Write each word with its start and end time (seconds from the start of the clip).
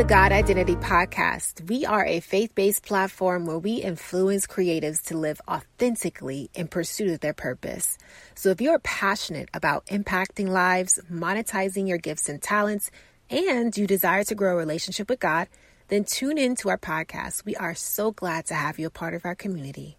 The 0.00 0.04
God 0.04 0.32
Identity 0.32 0.76
Podcast. 0.76 1.68
We 1.68 1.84
are 1.84 2.06
a 2.06 2.20
faith 2.20 2.54
based 2.54 2.86
platform 2.86 3.44
where 3.44 3.58
we 3.58 3.74
influence 3.74 4.46
creatives 4.46 5.02
to 5.08 5.18
live 5.18 5.42
authentically 5.46 6.48
in 6.54 6.68
pursuit 6.68 7.10
of 7.10 7.20
their 7.20 7.34
purpose. 7.34 7.98
So 8.34 8.48
if 8.48 8.62
you're 8.62 8.78
passionate 8.78 9.50
about 9.52 9.84
impacting 9.88 10.48
lives, 10.48 10.98
monetizing 11.12 11.86
your 11.86 11.98
gifts 11.98 12.30
and 12.30 12.40
talents, 12.40 12.90
and 13.28 13.76
you 13.76 13.86
desire 13.86 14.24
to 14.24 14.34
grow 14.34 14.54
a 14.54 14.56
relationship 14.56 15.10
with 15.10 15.20
God, 15.20 15.48
then 15.88 16.04
tune 16.04 16.38
in 16.38 16.56
to 16.56 16.70
our 16.70 16.78
podcast. 16.78 17.44
We 17.44 17.54
are 17.56 17.74
so 17.74 18.10
glad 18.10 18.46
to 18.46 18.54
have 18.54 18.78
you 18.78 18.86
a 18.86 18.90
part 18.90 19.12
of 19.12 19.26
our 19.26 19.34
community. 19.34 19.98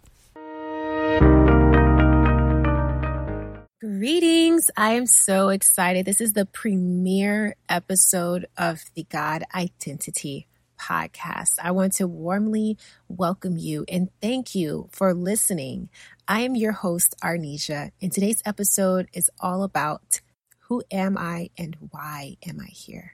Greetings. 3.81 4.69
I 4.77 4.91
am 4.91 5.07
so 5.07 5.49
excited. 5.49 6.05
This 6.05 6.21
is 6.21 6.33
the 6.33 6.45
premiere 6.45 7.55
episode 7.67 8.45
of 8.55 8.83
the 8.93 9.07
God 9.09 9.43
Identity 9.55 10.45
podcast. 10.79 11.53
I 11.59 11.71
want 11.71 11.93
to 11.93 12.05
warmly 12.05 12.77
welcome 13.07 13.57
you 13.57 13.83
and 13.89 14.09
thank 14.21 14.53
you 14.53 14.87
for 14.91 15.15
listening. 15.15 15.89
I 16.27 16.41
am 16.41 16.55
your 16.55 16.73
host, 16.73 17.15
Arnesjah, 17.23 17.89
and 17.99 18.11
today's 18.11 18.43
episode 18.45 19.07
is 19.13 19.31
all 19.39 19.63
about 19.63 20.21
who 20.67 20.83
am 20.91 21.17
I 21.17 21.49
and 21.57 21.75
why 21.89 22.37
am 22.47 22.59
I 22.59 22.67
here? 22.67 23.13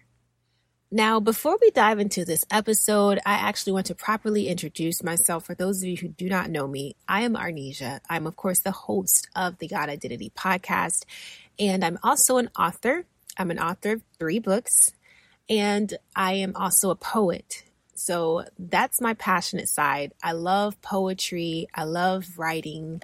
Now, 0.90 1.20
before 1.20 1.58
we 1.60 1.70
dive 1.72 2.00
into 2.00 2.24
this 2.24 2.46
episode, 2.50 3.20
I 3.26 3.34
actually 3.34 3.74
want 3.74 3.88
to 3.88 3.96
properly 3.96 4.48
introduce 4.48 5.04
myself. 5.04 5.46
For 5.46 5.54
those 5.54 5.84
of 5.84 5.90
you 5.90 5.98
who 5.98 6.08
do 6.08 6.30
not 6.30 6.50
know 6.50 6.66
me, 6.66 6.96
I 7.10 7.24
am 7.24 7.36
Arnesjah. 7.36 8.00
I'm, 8.10 8.26
of 8.26 8.38
course, 8.38 8.60
the 8.60 8.72
host 8.72 9.28
of 9.36 9.58
the 9.58 9.68
God 9.68 9.90
Identity 9.90 10.32
podcast, 10.34 11.04
and 11.60 11.84
I'm 11.84 12.00
also 12.04 12.38
an 12.38 12.50
author. 12.58 13.04
I'm 13.38 13.52
an 13.52 13.60
author 13.60 13.94
of 13.94 14.02
three 14.18 14.40
books, 14.40 14.94
and 15.50 15.94
I 16.16 16.36
am 16.36 16.56
also 16.56 16.90
a 16.90 16.96
poet. 16.96 17.64
So 17.94 18.46
that's 18.58 19.02
my 19.02 19.14
passionate 19.14 19.68
side. 19.68 20.14
I 20.24 20.32
love 20.32 20.82
poetry, 20.82 21.68
I 21.76 21.84
love 21.84 22.38
writing, 22.38 23.02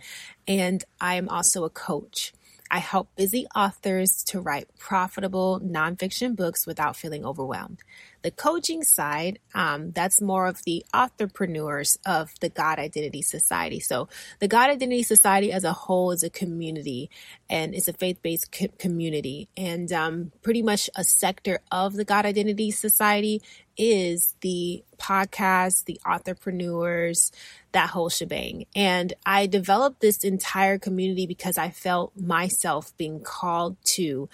and 0.47 0.81
I 1.01 1.15
am 1.15 1.27
also 1.27 1.65
a 1.65 1.69
coach. 1.69 2.31
I 2.73 2.79
help 2.79 3.15
busy 3.15 3.45
authors 3.55 4.23
to 4.29 4.41
write 4.41 4.67
profitable 4.79 5.61
nonfiction 5.63 6.35
books 6.35 6.65
without 6.65 6.95
feeling 6.95 7.23
overwhelmed. 7.23 7.83
The 8.23 8.31
coaching 8.31 8.81
side, 8.81 9.37
um, 9.53 9.91
that's 9.91 10.19
more 10.19 10.47
of 10.47 10.63
the 10.63 10.83
entrepreneurs 10.91 11.99
of 12.03 12.31
the 12.41 12.49
God 12.49 12.79
Identity 12.79 13.21
Society. 13.21 13.79
So, 13.79 14.09
the 14.39 14.47
God 14.47 14.71
Identity 14.71 15.03
Society 15.03 15.51
as 15.51 15.63
a 15.63 15.71
whole 15.71 16.09
is 16.09 16.23
a 16.23 16.31
community 16.31 17.11
and 17.47 17.75
it's 17.75 17.87
a 17.87 17.93
faith 17.93 18.23
based 18.23 18.51
co- 18.51 18.73
community. 18.79 19.49
And 19.55 19.93
um, 19.93 20.31
pretty 20.41 20.63
much 20.63 20.89
a 20.95 21.03
sector 21.03 21.59
of 21.71 21.93
the 21.93 22.05
God 22.05 22.25
Identity 22.25 22.71
Society 22.71 23.43
is 23.77 24.35
the 24.41 24.83
podcast, 24.97 25.85
the 25.85 25.99
entrepreneurs, 26.05 27.31
that 27.73 27.89
whole 27.89 28.09
shebang. 28.09 28.65
And 28.75 29.13
I 29.25 29.47
developed 29.47 29.99
this 29.99 30.23
entire 30.23 30.79
community 30.79 31.27
because 31.27 31.57
I 31.57 31.69
felt 31.69 32.15
myself 32.15 32.95
being 32.97 33.19
called 33.21 33.77
to 33.95 34.29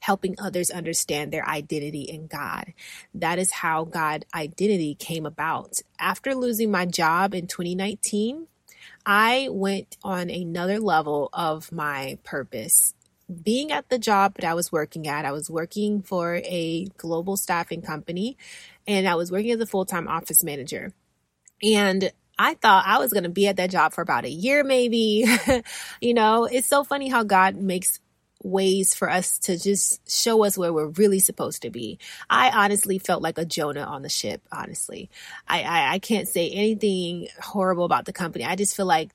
helping 0.00 0.34
others 0.38 0.70
understand 0.70 1.32
their 1.32 1.48
identity 1.48 2.02
in 2.02 2.26
God. 2.26 2.74
That 3.14 3.38
is 3.38 3.50
how 3.50 3.84
God 3.84 4.26
identity 4.34 4.94
came 4.94 5.24
about. 5.24 5.80
After 5.98 6.34
losing 6.34 6.70
my 6.70 6.84
job 6.84 7.34
in 7.34 7.46
2019, 7.46 8.46
I 9.06 9.48
went 9.50 9.96
on 10.02 10.28
another 10.28 10.78
level 10.78 11.30
of 11.32 11.72
my 11.72 12.18
purpose. 12.22 12.94
Being 13.42 13.72
at 13.72 13.88
the 13.88 13.98
job 13.98 14.34
that 14.34 14.44
I 14.44 14.52
was 14.52 14.70
working 14.70 15.08
at, 15.08 15.24
I 15.24 15.32
was 15.32 15.48
working 15.48 16.02
for 16.02 16.36
a 16.44 16.84
global 16.98 17.38
staffing 17.38 17.80
company 17.80 18.36
and 18.86 19.08
I 19.08 19.14
was 19.14 19.32
working 19.32 19.52
as 19.52 19.60
a 19.60 19.66
full 19.66 19.86
time 19.86 20.06
office 20.06 20.44
manager. 20.44 20.92
And 21.62 22.12
I 22.38 22.54
thought 22.54 22.84
I 22.86 22.98
was 22.98 23.12
going 23.12 23.24
to 23.24 23.28
be 23.28 23.46
at 23.46 23.56
that 23.56 23.70
job 23.70 23.92
for 23.92 24.02
about 24.02 24.24
a 24.24 24.30
year, 24.30 24.64
maybe. 24.64 25.26
you 26.00 26.14
know, 26.14 26.44
it's 26.44 26.68
so 26.68 26.84
funny 26.84 27.08
how 27.08 27.22
God 27.22 27.56
makes 27.56 28.00
ways 28.42 28.94
for 28.94 29.10
us 29.10 29.38
to 29.38 29.58
just 29.58 30.08
show 30.10 30.44
us 30.44 30.58
where 30.58 30.72
we're 30.72 30.88
really 30.88 31.20
supposed 31.20 31.62
to 31.62 31.70
be. 31.70 31.98
I 32.28 32.50
honestly 32.50 32.98
felt 32.98 33.22
like 33.22 33.38
a 33.38 33.44
Jonah 33.44 33.82
on 33.82 34.02
the 34.02 34.08
ship, 34.08 34.42
honestly. 34.52 35.10
I, 35.48 35.62
I, 35.62 35.92
I 35.94 35.98
can't 35.98 36.28
say 36.28 36.50
anything 36.50 37.28
horrible 37.40 37.84
about 37.84 38.04
the 38.04 38.12
company. 38.12 38.44
I 38.44 38.56
just 38.56 38.76
feel 38.76 38.86
like 38.86 39.10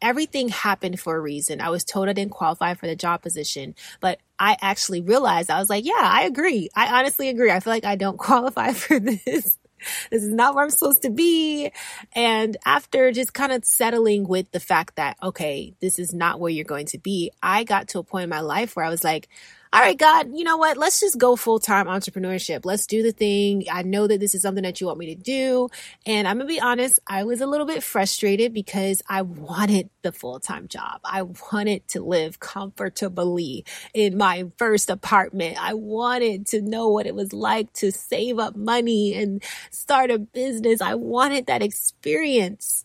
everything 0.00 0.48
happened 0.48 1.00
for 1.00 1.16
a 1.16 1.20
reason. 1.20 1.60
I 1.60 1.70
was 1.70 1.84
told 1.84 2.08
I 2.08 2.12
didn't 2.12 2.32
qualify 2.32 2.74
for 2.74 2.86
the 2.86 2.96
job 2.96 3.22
position, 3.22 3.74
but 4.00 4.18
I 4.38 4.56
actually 4.60 5.00
realized 5.00 5.50
I 5.50 5.58
was 5.58 5.70
like, 5.70 5.84
yeah, 5.84 6.00
I 6.00 6.22
agree. 6.24 6.70
I 6.74 6.98
honestly 6.98 7.28
agree. 7.28 7.50
I 7.50 7.60
feel 7.60 7.72
like 7.72 7.84
I 7.84 7.96
don't 7.96 8.18
qualify 8.18 8.72
for 8.72 8.98
this 8.98 9.58
this 10.10 10.22
is 10.22 10.32
not 10.32 10.54
where 10.54 10.64
I'm 10.64 10.70
supposed 10.70 11.02
to 11.02 11.10
be. 11.10 11.70
And 12.14 12.56
after 12.64 13.12
just 13.12 13.34
kind 13.34 13.52
of 13.52 13.64
settling 13.64 14.26
with 14.26 14.50
the 14.52 14.60
fact 14.60 14.96
that, 14.96 15.16
okay, 15.22 15.74
this 15.80 15.98
is 15.98 16.12
not 16.14 16.40
where 16.40 16.50
you're 16.50 16.64
going 16.64 16.86
to 16.86 16.98
be, 16.98 17.30
I 17.42 17.64
got 17.64 17.88
to 17.88 17.98
a 17.98 18.04
point 18.04 18.24
in 18.24 18.30
my 18.30 18.40
life 18.40 18.76
where 18.76 18.84
I 18.84 18.90
was 18.90 19.04
like, 19.04 19.28
all 19.70 19.80
right, 19.80 19.98
God, 19.98 20.30
you 20.34 20.44
know 20.44 20.56
what? 20.56 20.78
Let's 20.78 21.00
just 21.00 21.18
go 21.18 21.36
full 21.36 21.58
time 21.58 21.86
entrepreneurship. 21.86 22.64
Let's 22.64 22.86
do 22.86 23.02
the 23.02 23.12
thing. 23.12 23.64
I 23.70 23.82
know 23.82 24.06
that 24.06 24.18
this 24.18 24.34
is 24.34 24.40
something 24.40 24.62
that 24.62 24.80
you 24.80 24.86
want 24.86 24.98
me 24.98 25.14
to 25.14 25.20
do. 25.20 25.68
And 26.06 26.26
I'm 26.26 26.38
going 26.38 26.48
to 26.48 26.54
be 26.54 26.60
honest, 26.60 26.98
I 27.06 27.24
was 27.24 27.42
a 27.42 27.46
little 27.46 27.66
bit 27.66 27.82
frustrated 27.82 28.54
because 28.54 29.02
I 29.08 29.22
wanted 29.22 29.90
the 30.00 30.12
full 30.12 30.40
time 30.40 30.68
job. 30.68 31.00
I 31.04 31.22
wanted 31.22 31.86
to 31.88 32.00
live 32.00 32.40
comfortably 32.40 33.66
in 33.92 34.16
my 34.16 34.46
first 34.56 34.88
apartment. 34.88 35.62
I 35.62 35.74
wanted 35.74 36.46
to 36.48 36.62
know 36.62 36.88
what 36.88 37.06
it 37.06 37.14
was 37.14 37.34
like 37.34 37.70
to 37.74 37.92
save 37.92 38.38
up 38.38 38.56
money 38.56 39.14
and 39.14 39.42
start 39.70 40.10
a 40.10 40.18
business. 40.18 40.80
I 40.80 40.94
wanted 40.94 41.46
that 41.46 41.62
experience. 41.62 42.84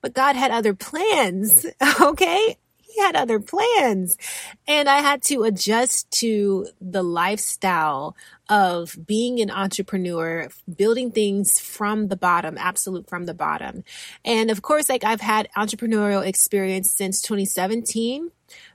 But 0.00 0.14
God 0.14 0.34
had 0.34 0.50
other 0.50 0.72
plans. 0.72 1.66
Okay 2.00 2.56
had 2.98 3.16
other 3.16 3.40
plans. 3.40 4.16
And 4.66 4.88
I 4.88 5.00
had 5.00 5.22
to 5.24 5.44
adjust 5.44 6.10
to 6.12 6.68
the 6.80 7.02
lifestyle 7.02 8.16
of 8.48 8.98
being 9.06 9.40
an 9.40 9.50
entrepreneur, 9.50 10.48
building 10.76 11.12
things 11.12 11.58
from 11.58 12.08
the 12.08 12.16
bottom, 12.16 12.58
absolute 12.58 13.08
from 13.08 13.26
the 13.26 13.34
bottom. 13.34 13.84
And 14.24 14.50
of 14.50 14.62
course, 14.62 14.88
like 14.88 15.04
I've 15.04 15.20
had 15.20 15.48
entrepreneurial 15.56 16.26
experience 16.26 16.90
since 16.90 17.22
2017, 17.22 18.30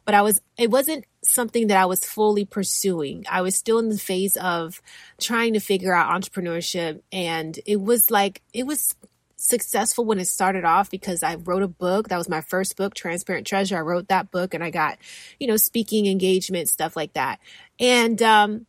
but 0.06 0.16
I 0.16 0.22
was, 0.22 0.42
it 0.58 0.72
wasn't 0.72 1.06
something 1.24 1.68
that 1.68 1.78
I 1.78 1.86
was 1.86 2.06
fully 2.06 2.46
pursuing. 2.46 3.26
I 3.30 3.42
was 3.42 3.56
still 3.56 3.80
in 3.80 3.90
the 3.90 3.98
phase 3.98 4.38
of 4.38 4.82
trying 5.20 5.54
to 5.54 5.60
figure 5.60 5.94
out 5.94 6.22
entrepreneurship. 6.22 7.02
And 7.12 7.60
it 7.66 7.82
was 7.82 8.10
like, 8.10 8.42
it 8.54 8.66
was 8.66 8.96
successful 9.46 10.06
when 10.06 10.20
it 10.20 10.26
started 10.26 10.66
off 10.66 10.90
because 10.90 11.24
I 11.24 11.36
wrote 11.36 11.64
a 11.64 11.68
book. 11.68 12.10
That 12.10 12.18
was 12.18 12.30
my 12.30 12.42
first 12.42 12.76
book, 12.76 12.96
Transparent 12.96 13.48
Treasure. 13.48 13.78
I 13.78 13.82
wrote 13.82 14.08
that 14.08 14.32
book 14.32 14.54
and 14.54 14.64
I 14.64 14.70
got, 14.70 14.98
you 15.40 15.48
know, 15.48 15.58
speaking 15.58 16.08
engagement, 16.08 16.70
stuff 16.70 16.96
like 16.96 17.14
that. 17.14 17.40
And, 17.80 18.22
um, 18.22 18.66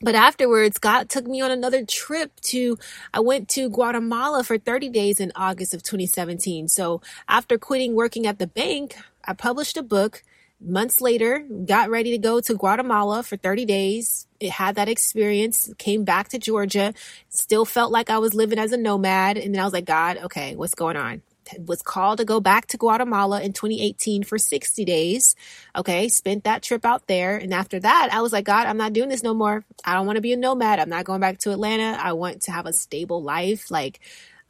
but 0.00 0.16
afterwards, 0.16 0.78
God 0.78 1.08
took 1.08 1.26
me 1.26 1.40
on 1.40 1.52
another 1.52 1.84
trip 1.84 2.32
to, 2.42 2.76
I 3.14 3.20
went 3.20 3.48
to 3.50 3.70
Guatemala 3.70 4.42
for 4.42 4.58
30 4.58 4.88
days 4.88 5.20
in 5.20 5.30
August 5.36 5.74
of 5.74 5.82
2017. 5.82 6.66
So 6.68 7.00
after 7.28 7.56
quitting 7.56 7.94
working 7.94 8.26
at 8.26 8.40
the 8.40 8.48
bank, 8.48 8.96
I 9.24 9.32
published 9.32 9.76
a 9.76 9.82
book 9.82 10.24
months 10.64 11.00
later, 11.00 11.46
got 11.66 11.90
ready 11.90 12.10
to 12.12 12.18
go 12.18 12.40
to 12.40 12.54
Guatemala 12.54 13.22
for 13.22 13.36
30 13.36 13.64
days. 13.64 14.26
It 14.40 14.50
had 14.50 14.76
that 14.76 14.88
experience, 14.88 15.72
came 15.78 16.04
back 16.04 16.28
to 16.28 16.38
Georgia, 16.38 16.94
still 17.28 17.64
felt 17.64 17.92
like 17.92 18.10
I 18.10 18.18
was 18.18 18.34
living 18.34 18.58
as 18.58 18.72
a 18.72 18.76
nomad. 18.76 19.38
And 19.38 19.54
then 19.54 19.60
I 19.60 19.64
was 19.64 19.72
like, 19.72 19.84
God, 19.84 20.18
okay, 20.24 20.56
what's 20.56 20.74
going 20.74 20.96
on? 20.96 21.22
Was 21.66 21.82
called 21.82 22.18
to 22.18 22.24
go 22.24 22.40
back 22.40 22.66
to 22.68 22.78
Guatemala 22.78 23.42
in 23.42 23.52
2018 23.52 24.22
for 24.22 24.38
60 24.38 24.84
days. 24.84 25.36
Okay, 25.76 26.08
spent 26.08 26.44
that 26.44 26.62
trip 26.62 26.84
out 26.84 27.06
there. 27.08 27.36
And 27.36 27.52
after 27.52 27.78
that, 27.80 28.08
I 28.12 28.22
was 28.22 28.32
like, 28.32 28.44
God, 28.44 28.66
I'm 28.66 28.78
not 28.78 28.92
doing 28.92 29.08
this 29.08 29.22
no 29.22 29.34
more. 29.34 29.64
I 29.84 29.94
don't 29.94 30.06
want 30.06 30.16
to 30.16 30.22
be 30.22 30.32
a 30.32 30.36
nomad. 30.36 30.78
I'm 30.78 30.88
not 30.88 31.04
going 31.04 31.20
back 31.20 31.38
to 31.40 31.52
Atlanta. 31.52 31.98
I 32.00 32.12
want 32.12 32.42
to 32.42 32.52
have 32.52 32.66
a 32.66 32.72
stable 32.72 33.22
life. 33.22 33.70
Like, 33.70 34.00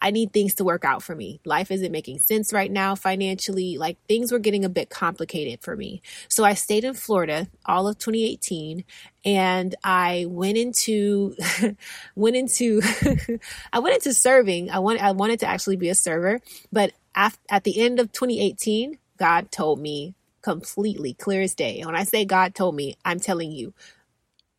I 0.03 0.11
need 0.11 0.33
things 0.33 0.55
to 0.57 0.65
work 0.65 0.85
out 0.85 1.01
for 1.01 1.15
me. 1.15 1.41
Life 1.45 1.71
isn't 1.71 1.93
making 1.93 2.19
sense 2.19 2.53
right 2.53 2.71
now 2.71 2.97
financially. 2.97 3.79
Like 3.79 3.97
things 4.09 4.33
were 4.33 4.41
getting 4.41 4.65
a 4.65 4.69
bit 4.69 4.91
complicated 4.91 5.61
for 5.63 5.77
me. 5.77 6.03
So 6.29 6.43
I 6.43 6.55
stayed 6.55 6.83
in 6.83 6.95
Florida 6.95 7.47
all 7.65 7.87
of 7.87 7.99
2018 7.99 8.85
and 9.25 9.75
I 9.85 10.27
went 10.29 10.59
into 10.59 11.37
went 12.17 12.35
into 12.35 12.83
I 13.73 13.79
went 13.79 13.95
into 13.95 14.13
serving. 14.13 14.71
I 14.71 14.81
want 14.81 15.01
I 15.01 15.13
wanted 15.13 15.39
to 15.41 15.47
actually 15.47 15.77
be 15.77 15.89
a 15.89 15.95
server, 15.95 16.41
but 16.73 16.93
at, 17.15 17.39
at 17.49 17.63
the 17.63 17.81
end 17.81 18.01
of 18.01 18.11
2018, 18.11 18.99
God 19.19 19.53
told 19.53 19.79
me 19.79 20.17
completely, 20.43 21.15
clear 21.15 21.43
as 21.43 21.55
day. 21.55 21.83
When 21.85 21.95
I 21.95 22.03
say 22.03 22.25
God 22.25 22.57
told 22.57 22.75
me, 22.75 22.97
I'm 23.05 23.21
telling 23.21 23.53
you, 23.53 23.73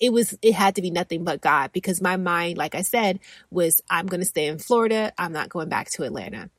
it 0.04 0.12
was 0.12 0.38
it 0.42 0.54
had 0.54 0.76
to 0.76 0.82
be 0.82 0.92
nothing 0.92 1.24
but 1.24 1.40
God 1.40 1.72
because 1.72 2.02
my 2.02 2.18
mind, 2.18 2.58
like 2.58 2.76
I 2.76 2.82
said, 2.82 3.22
was 3.50 3.80
I'm 3.90 4.06
going 4.06 4.20
to 4.20 4.26
stay 4.26 4.48
in 4.48 4.60
Florida. 4.60 5.14
I'm 5.18 5.32
not 5.32 5.48
going 5.48 5.70
back 5.70 5.90
to 5.92 6.04
Atlanta. 6.04 6.50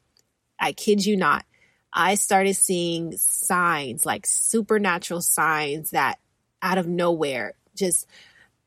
I 0.58 0.72
kid 0.72 1.04
you 1.04 1.18
not. 1.18 1.44
I 1.92 2.14
started 2.14 2.54
seeing 2.54 3.12
signs, 3.18 4.06
like 4.06 4.24
supernatural 4.26 5.20
signs 5.20 5.90
that 5.90 6.20
out 6.62 6.78
of 6.78 6.88
nowhere 6.88 7.52
just 7.76 8.06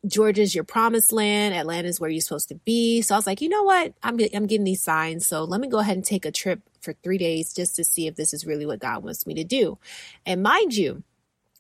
Georgia's 0.06 0.54
your 0.54 0.64
promised 0.64 1.12
land. 1.12 1.56
Atlanta's 1.56 2.00
where 2.00 2.12
you're 2.12 2.22
supposed 2.22 2.50
to 2.50 2.56
be. 2.56 3.02
So 3.02 3.16
I 3.16 3.18
was 3.18 3.26
like, 3.26 3.42
you 3.42 3.50
know 3.50 3.64
what? 3.64 3.96
I'm, 4.04 4.20
I'm 4.32 4.46
getting 4.46 4.64
these 4.64 4.84
signs. 4.84 5.26
So 5.26 5.44
let 5.44 5.60
me 5.60 5.70
go 5.70 5.80
ahead 5.80 5.96
and 5.96 6.06
take 6.06 6.24
a 6.24 6.32
trip 6.32 6.62
for 6.82 6.94
three 6.94 7.18
days 7.18 7.52
just 7.52 7.76
to 7.78 7.84
see 7.84 8.06
if 8.06 8.16
this 8.16 8.32
is 8.32 8.46
really 8.46 8.68
what 8.68 8.80
God 8.80 9.04
wants 9.04 9.26
me 9.26 9.34
to 9.34 9.44
do. 9.44 9.80
And 10.24 10.44
mind 10.44 10.76
you, 10.76 11.02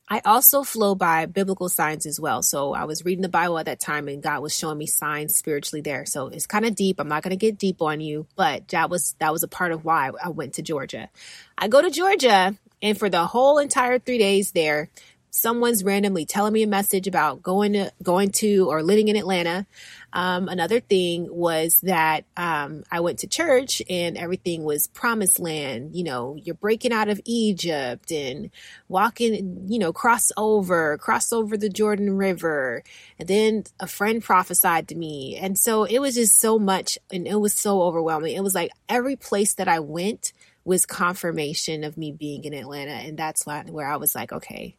I 0.09 0.21
also 0.24 0.63
flow 0.63 0.95
by 0.95 1.25
biblical 1.25 1.68
signs 1.68 2.06
as 2.06 2.18
well. 2.18 2.42
So 2.42 2.74
I 2.74 2.86
was 2.86 3.04
reading 3.04 3.24
the 3.24 3.30
Bible 3.30 3.59
at 3.59 3.65
that 3.65 3.81
time 3.81 4.07
and 4.07 4.24
God 4.24 4.42
was 4.42 4.56
showing 4.56 4.77
me 4.77 4.86
signs 4.86 5.36
spiritually 5.36 5.81
there. 5.81 6.06
So 6.06 6.27
it's 6.27 6.48
kind 6.48 6.65
of 6.65 6.75
deep. 6.75 7.00
I'm 7.00 7.09
not 7.09 7.24
going 7.24 7.31
to 7.31 7.36
get 7.36 7.57
deep 7.57 7.81
on 7.81 8.00
you, 8.00 8.25
but 8.38 8.69
that 8.69 8.89
was 8.89 9.15
that 9.19 9.33
was 9.33 9.44
a 9.44 9.50
part 9.50 9.74
of 9.74 9.83
why 9.83 10.12
I 10.24 10.30
went 10.30 10.54
to 10.54 10.62
Georgia. 10.62 11.09
I 11.57 11.68
go 11.68 11.81
to 11.81 11.92
Georgia 11.92 12.56
and 12.81 12.98
for 12.98 13.09
the 13.09 13.25
whole 13.25 13.57
entire 13.57 14.00
3 14.00 14.18
days 14.18 14.51
there, 14.51 14.89
someone's 15.37 15.83
randomly 15.83 16.25
telling 16.25 16.53
me 16.53 16.63
a 16.63 16.67
message 16.67 17.07
about 17.07 17.41
going 17.41 17.73
to 17.73 17.91
going 18.01 18.31
to 18.31 18.69
or 18.69 18.83
living 18.83 19.07
in 19.07 19.15
Atlanta. 19.15 19.65
Um, 20.13 20.47
another 20.47 20.79
thing 20.79 21.27
was 21.29 21.79
that 21.81 22.25
um, 22.35 22.83
I 22.91 23.01
went 23.01 23.19
to 23.19 23.27
church 23.27 23.81
and 23.89 24.17
everything 24.17 24.63
was 24.63 24.87
promised 24.87 25.39
land. 25.39 25.95
You 25.95 26.05
know, 26.05 26.35
you're 26.41 26.55
breaking 26.55 26.91
out 26.91 27.09
of 27.09 27.21
Egypt 27.25 28.11
and 28.11 28.49
walking. 28.87 29.65
You 29.67 29.79
know, 29.79 29.93
cross 29.93 30.31
over, 30.37 30.97
cross 30.97 31.31
over 31.31 31.57
the 31.57 31.69
Jordan 31.69 32.17
River. 32.17 32.83
And 33.19 33.27
then 33.27 33.63
a 33.79 33.87
friend 33.87 34.23
prophesied 34.23 34.87
to 34.87 34.95
me, 34.95 35.35
and 35.35 35.57
so 35.57 35.83
it 35.83 35.99
was 35.99 36.15
just 36.15 36.39
so 36.39 36.57
much, 36.57 36.97
and 37.11 37.27
it 37.27 37.39
was 37.39 37.53
so 37.53 37.81
overwhelming. 37.83 38.35
It 38.35 38.43
was 38.43 38.55
like 38.55 38.71
every 38.89 39.15
place 39.15 39.55
that 39.55 39.67
I 39.67 39.79
went 39.79 40.33
was 40.65 40.85
confirmation 40.85 41.83
of 41.83 41.97
me 41.97 42.11
being 42.11 42.43
in 42.43 42.53
Atlanta, 42.53 42.91
and 42.91 43.17
that's 43.17 43.45
where 43.45 43.87
I 43.87 43.97
was 43.97 44.15
like, 44.15 44.33
okay 44.33 44.75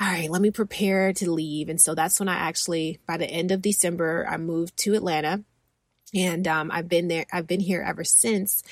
all 0.00 0.08
right, 0.08 0.30
let 0.30 0.42
me 0.42 0.50
prepare 0.50 1.12
to 1.12 1.30
leave. 1.30 1.68
And 1.68 1.80
so 1.80 1.94
that's 1.94 2.18
when 2.18 2.28
I 2.28 2.34
actually, 2.34 2.98
by 3.06 3.16
the 3.16 3.30
end 3.30 3.52
of 3.52 3.62
December, 3.62 4.26
I 4.28 4.36
moved 4.36 4.76
to 4.78 4.94
Atlanta. 4.94 5.44
And 6.14 6.46
um, 6.46 6.70
I've 6.70 6.88
been 6.88 7.08
there, 7.08 7.24
I've 7.32 7.46
been 7.46 7.60
here 7.60 7.82
ever 7.82 8.04
since. 8.04 8.62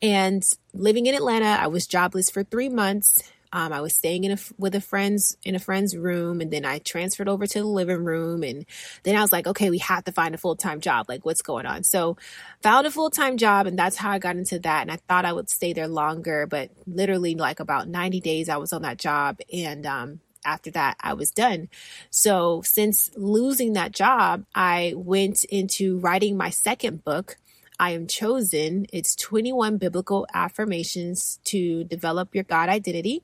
And 0.00 0.42
living 0.72 1.06
in 1.06 1.14
Atlanta, 1.14 1.46
I 1.46 1.66
was 1.66 1.86
jobless 1.86 2.30
for 2.30 2.44
three 2.44 2.68
months. 2.68 3.22
Um, 3.52 3.72
I 3.72 3.80
was 3.80 3.94
staying 3.94 4.24
in 4.24 4.32
a, 4.32 4.38
with 4.58 4.74
a 4.74 4.80
friend's 4.80 5.36
in 5.44 5.54
a 5.54 5.58
friend's 5.58 5.96
room, 5.96 6.40
and 6.40 6.50
then 6.50 6.64
I 6.64 6.78
transferred 6.78 7.28
over 7.28 7.46
to 7.46 7.58
the 7.60 7.66
living 7.66 8.04
room, 8.04 8.42
and 8.42 8.66
then 9.04 9.16
I 9.16 9.22
was 9.22 9.32
like, 9.32 9.46
okay, 9.46 9.70
we 9.70 9.78
have 9.78 10.04
to 10.04 10.12
find 10.12 10.34
a 10.34 10.38
full 10.38 10.56
time 10.56 10.80
job. 10.80 11.06
Like, 11.08 11.24
what's 11.24 11.42
going 11.42 11.64
on? 11.64 11.84
So, 11.84 12.16
found 12.62 12.86
a 12.86 12.90
full 12.90 13.08
time 13.08 13.36
job, 13.38 13.66
and 13.66 13.78
that's 13.78 13.96
how 13.96 14.10
I 14.10 14.18
got 14.18 14.36
into 14.36 14.58
that. 14.58 14.82
And 14.82 14.90
I 14.90 14.96
thought 15.08 15.24
I 15.24 15.32
would 15.32 15.48
stay 15.48 15.72
there 15.72 15.88
longer, 15.88 16.46
but 16.46 16.70
literally, 16.86 17.34
like 17.36 17.60
about 17.60 17.88
ninety 17.88 18.20
days, 18.20 18.48
I 18.48 18.56
was 18.56 18.72
on 18.72 18.82
that 18.82 18.98
job, 18.98 19.38
and 19.52 19.86
um, 19.86 20.20
after 20.46 20.70
that, 20.70 20.96
I 21.00 21.12
was 21.14 21.30
done. 21.30 21.68
So, 22.10 22.62
since 22.64 23.10
losing 23.16 23.74
that 23.74 23.92
job, 23.92 24.44
I 24.54 24.94
went 24.96 25.44
into 25.44 25.98
writing 25.98 26.36
my 26.36 26.50
second 26.50 27.04
book. 27.04 27.36
I 27.78 27.90
am 27.90 28.06
chosen. 28.06 28.86
It's 28.92 29.14
21 29.16 29.76
biblical 29.76 30.26
affirmations 30.32 31.40
to 31.44 31.84
develop 31.84 32.34
your 32.34 32.44
God 32.44 32.70
identity. 32.70 33.22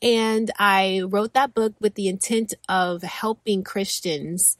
And 0.00 0.50
I 0.58 1.02
wrote 1.06 1.34
that 1.34 1.54
book 1.54 1.74
with 1.80 1.94
the 1.94 2.08
intent 2.08 2.54
of 2.68 3.02
helping 3.02 3.62
Christians, 3.62 4.56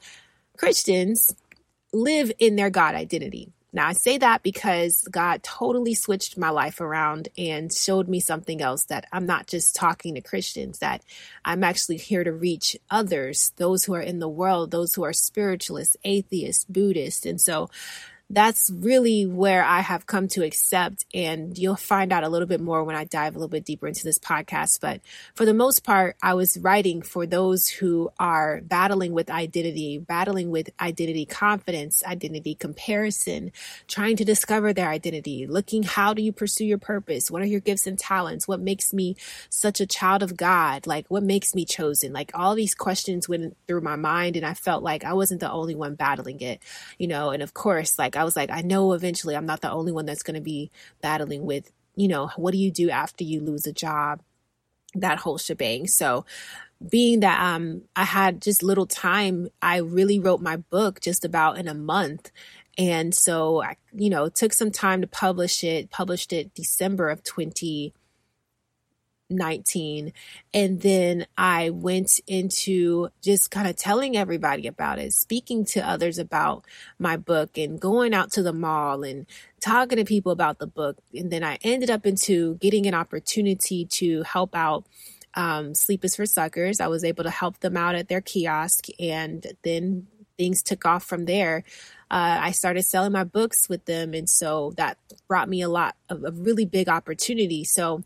Christians 0.57 1.35
live 1.93 2.31
in 2.39 2.55
their 2.55 2.69
God 2.69 2.95
identity. 2.95 3.51
Now, 3.75 3.87
I 3.87 3.91
say 3.93 4.17
that 4.19 4.41
because 4.41 5.05
God 5.11 5.43
totally 5.43 5.95
switched 5.95 6.37
my 6.37 6.49
life 6.49 6.79
around 6.79 7.27
and 7.37 7.73
showed 7.73 8.07
me 8.07 8.21
something 8.21 8.61
else 8.61 8.85
that 8.85 9.05
I'm 9.11 9.25
not 9.25 9.47
just 9.47 9.75
talking 9.75 10.15
to 10.15 10.21
Christians, 10.21 10.79
that 10.79 11.03
I'm 11.43 11.61
actually 11.61 11.97
here 11.97 12.23
to 12.23 12.31
reach 12.31 12.77
others, 12.89 13.51
those 13.57 13.83
who 13.83 13.93
are 13.93 14.01
in 14.01 14.19
the 14.19 14.29
world, 14.29 14.71
those 14.71 14.93
who 14.93 15.03
are 15.03 15.11
spiritualists, 15.11 15.97
atheists, 16.05 16.63
Buddhists. 16.63 17.25
And 17.25 17.41
so 17.41 17.69
that's 18.29 18.71
really 18.73 19.25
where 19.25 19.63
I 19.63 19.81
have 19.81 20.07
come 20.07 20.27
to 20.29 20.43
accept. 20.43 21.05
And 21.13 21.57
you'll 21.57 21.75
find 21.75 22.11
out 22.11 22.23
a 22.23 22.29
little 22.29 22.47
bit 22.47 22.61
more 22.61 22.83
when 22.83 22.95
I 22.95 23.03
dive 23.03 23.35
a 23.35 23.39
little 23.39 23.49
bit 23.49 23.65
deeper 23.65 23.87
into 23.87 24.03
this 24.03 24.19
podcast. 24.19 24.79
But 24.81 25.01
for 25.35 25.45
the 25.45 25.53
most 25.53 25.83
part, 25.83 26.15
I 26.23 26.33
was 26.33 26.57
writing 26.57 27.01
for 27.01 27.25
those 27.25 27.67
who 27.67 28.11
are 28.19 28.61
battling 28.63 29.13
with 29.13 29.29
identity, 29.29 29.99
battling 29.99 30.49
with 30.49 30.69
identity 30.81 31.25
confidence, 31.25 32.03
identity 32.03 32.55
comparison, 32.55 33.51
trying 33.87 34.15
to 34.17 34.25
discover 34.25 34.73
their 34.73 34.89
identity, 34.89 35.45
looking 35.45 35.83
how 35.83 36.13
do 36.13 36.21
you 36.21 36.31
pursue 36.31 36.65
your 36.65 36.77
purpose? 36.79 37.29
What 37.29 37.41
are 37.41 37.47
your 37.47 37.59
gifts 37.59 37.85
and 37.85 37.97
talents? 37.97 38.47
What 38.47 38.59
makes 38.59 38.93
me 38.93 39.15
such 39.49 39.79
a 39.79 39.85
child 39.85 40.23
of 40.23 40.35
God? 40.35 40.87
Like, 40.87 41.05
what 41.09 41.23
makes 41.23 41.53
me 41.53 41.63
chosen? 41.65 42.11
Like, 42.11 42.31
all 42.33 42.55
these 42.55 42.73
questions 42.73 43.29
went 43.29 43.55
through 43.67 43.81
my 43.81 43.95
mind, 43.95 44.35
and 44.35 44.45
I 44.45 44.55
felt 44.55 44.83
like 44.83 45.03
I 45.03 45.13
wasn't 45.13 45.41
the 45.41 45.51
only 45.51 45.75
one 45.75 45.95
battling 45.95 46.41
it, 46.41 46.61
you 46.97 47.07
know. 47.07 47.29
And 47.29 47.43
of 47.43 47.53
course, 47.53 47.99
like, 47.99 48.14
like 48.15 48.21
I 48.21 48.23
was 48.23 48.35
like, 48.35 48.49
I 48.51 48.61
know 48.61 48.93
eventually 48.93 49.35
I'm 49.35 49.45
not 49.45 49.61
the 49.61 49.71
only 49.71 49.91
one 49.91 50.05
that's 50.05 50.23
going 50.23 50.35
to 50.35 50.41
be 50.41 50.71
battling 51.01 51.45
with, 51.45 51.71
you 51.95 52.07
know, 52.07 52.27
what 52.35 52.51
do 52.51 52.57
you 52.57 52.71
do 52.71 52.89
after 52.89 53.23
you 53.23 53.41
lose 53.41 53.67
a 53.67 53.73
job? 53.73 54.21
That 54.93 55.19
whole 55.19 55.37
shebang. 55.37 55.87
So, 55.87 56.25
being 56.89 57.21
that 57.21 57.41
um 57.41 57.83
I 57.95 58.03
had 58.03 58.41
just 58.41 58.63
little 58.63 58.85
time, 58.85 59.49
I 59.61 59.77
really 59.77 60.19
wrote 60.19 60.41
my 60.41 60.57
book 60.57 61.01
just 61.01 61.25
about 61.25 61.57
in 61.57 61.67
a 61.67 61.73
month. 61.73 62.31
And 62.77 63.15
so 63.15 63.63
I, 63.63 63.77
you 63.93 64.09
know, 64.09 64.27
took 64.27 64.51
some 64.51 64.71
time 64.71 64.99
to 65.01 65.07
publish 65.07 65.63
it, 65.63 65.89
published 65.89 66.33
it 66.33 66.53
December 66.53 67.09
of 67.09 67.23
20 67.23 67.93
19 69.29 70.13
and 70.53 70.81
then 70.81 71.25
i 71.37 71.69
went 71.69 72.19
into 72.27 73.09
just 73.21 73.49
kind 73.49 73.67
of 73.67 73.75
telling 73.75 74.15
everybody 74.15 74.67
about 74.67 74.99
it 74.99 75.13
speaking 75.13 75.65
to 75.65 75.87
others 75.87 76.19
about 76.19 76.63
my 76.99 77.17
book 77.17 77.57
and 77.57 77.79
going 77.79 78.13
out 78.13 78.31
to 78.31 78.43
the 78.43 78.53
mall 78.53 79.03
and 79.03 79.25
talking 79.59 79.97
to 79.97 80.05
people 80.05 80.31
about 80.31 80.59
the 80.59 80.67
book 80.67 80.97
and 81.13 81.31
then 81.31 81.43
i 81.43 81.57
ended 81.63 81.89
up 81.89 82.05
into 82.05 82.55
getting 82.55 82.85
an 82.85 82.93
opportunity 82.93 83.85
to 83.85 84.21
help 84.23 84.55
out 84.55 84.85
um, 85.37 85.75
sleep 85.75 86.05
is 86.05 86.15
for 86.15 86.25
suckers 86.25 86.79
i 86.79 86.87
was 86.87 87.03
able 87.03 87.23
to 87.23 87.31
help 87.31 87.59
them 87.59 87.75
out 87.75 87.95
at 87.95 88.07
their 88.07 88.21
kiosk 88.21 88.85
and 88.99 89.47
then 89.63 90.07
things 90.37 90.61
took 90.61 90.85
off 90.85 91.03
from 91.03 91.25
there 91.25 91.63
uh, 92.11 92.37
I 92.39 92.51
started 92.51 92.83
selling 92.83 93.11
my 93.11 93.23
books 93.23 93.67
with 93.67 93.85
them. 93.85 94.13
And 94.13 94.29
so 94.29 94.73
that 94.77 94.97
brought 95.27 95.49
me 95.49 95.63
a 95.63 95.69
lot 95.69 95.95
of 96.07 96.23
a 96.23 96.31
really 96.31 96.65
big 96.65 96.87
opportunity. 96.87 97.63
So 97.63 98.03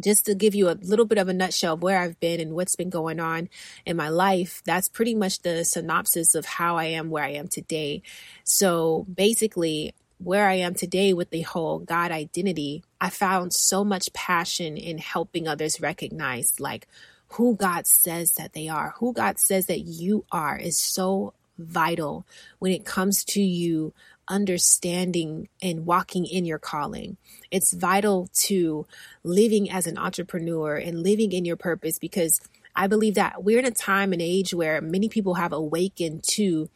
just 0.00 0.26
to 0.26 0.34
give 0.34 0.54
you 0.54 0.68
a 0.68 0.78
little 0.82 1.04
bit 1.04 1.18
of 1.18 1.28
a 1.28 1.32
nutshell 1.32 1.74
of 1.74 1.82
where 1.82 1.98
I've 1.98 2.18
been 2.20 2.40
and 2.40 2.52
what's 2.52 2.76
been 2.76 2.90
going 2.90 3.20
on 3.20 3.48
in 3.86 3.96
my 3.96 4.08
life, 4.08 4.62
that's 4.64 4.88
pretty 4.88 5.14
much 5.14 5.40
the 5.40 5.64
synopsis 5.64 6.34
of 6.34 6.44
how 6.44 6.76
I 6.76 6.86
am 6.86 7.10
where 7.10 7.24
I 7.24 7.30
am 7.30 7.48
today. 7.48 8.02
So 8.44 9.06
basically, 9.12 9.94
where 10.18 10.48
I 10.48 10.54
am 10.54 10.74
today 10.74 11.12
with 11.12 11.30
the 11.30 11.42
whole 11.42 11.80
God 11.80 12.10
identity, 12.10 12.82
I 13.00 13.10
found 13.10 13.52
so 13.52 13.84
much 13.84 14.12
passion 14.12 14.76
in 14.76 14.98
helping 14.98 15.46
others 15.46 15.80
recognize 15.80 16.58
like 16.58 16.88
who 17.28 17.56
God 17.56 17.86
says 17.86 18.34
that 18.34 18.52
they 18.52 18.68
are, 18.68 18.94
who 18.98 19.12
God 19.12 19.38
says 19.38 19.66
that 19.66 19.80
you 19.80 20.24
are 20.30 20.56
is 20.56 20.78
so 20.78 21.34
vital 21.58 22.26
when 22.58 22.72
it 22.72 22.84
comes 22.84 23.24
to 23.24 23.40
you 23.42 23.92
understanding 24.28 25.48
and 25.62 25.86
walking 25.86 26.26
in 26.26 26.44
your 26.44 26.58
calling. 26.58 27.16
It's 27.50 27.72
vital 27.72 28.28
to 28.34 28.86
living 29.22 29.70
as 29.70 29.86
an 29.86 29.98
entrepreneur 29.98 30.76
and 30.76 31.02
living 31.02 31.32
in 31.32 31.44
your 31.44 31.56
purpose 31.56 31.98
because 31.98 32.40
I 32.76 32.86
believe 32.86 33.14
that 33.14 33.44
we're 33.44 33.58
in 33.58 33.66
a 33.66 33.70
time 33.70 34.12
and 34.12 34.22
age 34.22 34.52
where 34.52 34.80
many 34.80 35.08
people 35.08 35.34
have 35.34 35.52
awakened 35.52 36.24
to 36.24 36.68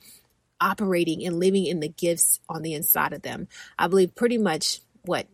operating 0.61 1.25
and 1.25 1.39
living 1.39 1.67
in 1.67 1.81
the 1.81 1.89
gifts 1.89 2.41
on 2.49 2.63
the 2.63 2.75
inside 2.75 3.13
of 3.13 3.23
them. 3.23 3.49
I 3.79 3.89
believe 3.89 4.15
pretty 4.15 4.39
much 4.39 4.81
what 5.03 5.27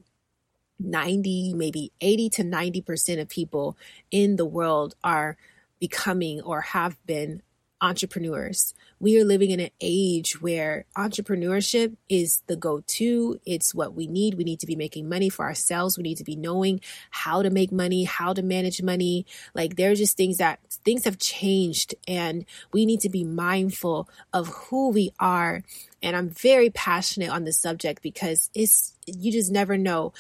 90, 0.79 1.55
maybe 1.55 1.93
80 2.01 2.31
to 2.31 2.43
90% 2.45 3.21
of 3.21 3.29
people 3.29 3.77
in 4.11 4.37
the 4.37 4.45
world 4.45 4.95
are 5.03 5.37
becoming 5.81 6.41
or 6.41 6.61
have 6.61 6.97
been 7.07 7.43
entrepreneurs. 7.85 8.73
We 8.99 9.21
are 9.21 9.25
living 9.25 9.51
in 9.51 9.61
an 9.61 9.69
age 9.79 10.41
where 10.41 10.87
entrepreneurship 10.97 11.95
is 12.09 12.43
the 12.47 12.57
go 12.57 12.81
to. 12.81 13.39
It's 13.45 13.75
what 13.75 13.93
we 13.93 14.07
need. 14.07 14.35
We 14.35 14.45
need 14.45 14.61
to 14.61 14.67
be 14.67 14.75
making 14.75 15.07
money 15.07 15.29
for 15.29 15.45
ourselves. 15.45 15.99
We 15.99 16.03
need 16.03 16.17
to 16.17 16.25
be 16.25 16.35
knowing 16.35 16.81
how 17.11 17.43
to 17.43 17.51
make 17.51 17.71
money, 17.71 18.05
how 18.05 18.33
to 18.33 18.43
manage 18.43 18.81
money. 18.83 19.27
Like 19.55 19.77
there's 19.77 19.99
just 19.99 20.17
things 20.17 20.39
that 20.39 20.61
things 20.87 21.05
have 21.05 21.19
changed 21.19 21.95
and 22.09 22.47
we 22.73 22.87
need 22.87 23.01
to 23.01 23.11
be 23.11 23.23
mindful 23.23 24.09
of 24.33 24.49
who 24.49 24.89
we 24.89 25.13
are. 25.21 25.63
And 26.03 26.17
I'm 26.17 26.31
very 26.31 26.71
passionate 26.71 27.29
on 27.29 27.45
this 27.45 27.59
subject 27.59 28.03
because 28.03 28.49
it's, 28.55 28.95
you 29.07 29.31
just 29.31 29.53
never 29.53 29.77
know 29.77 30.15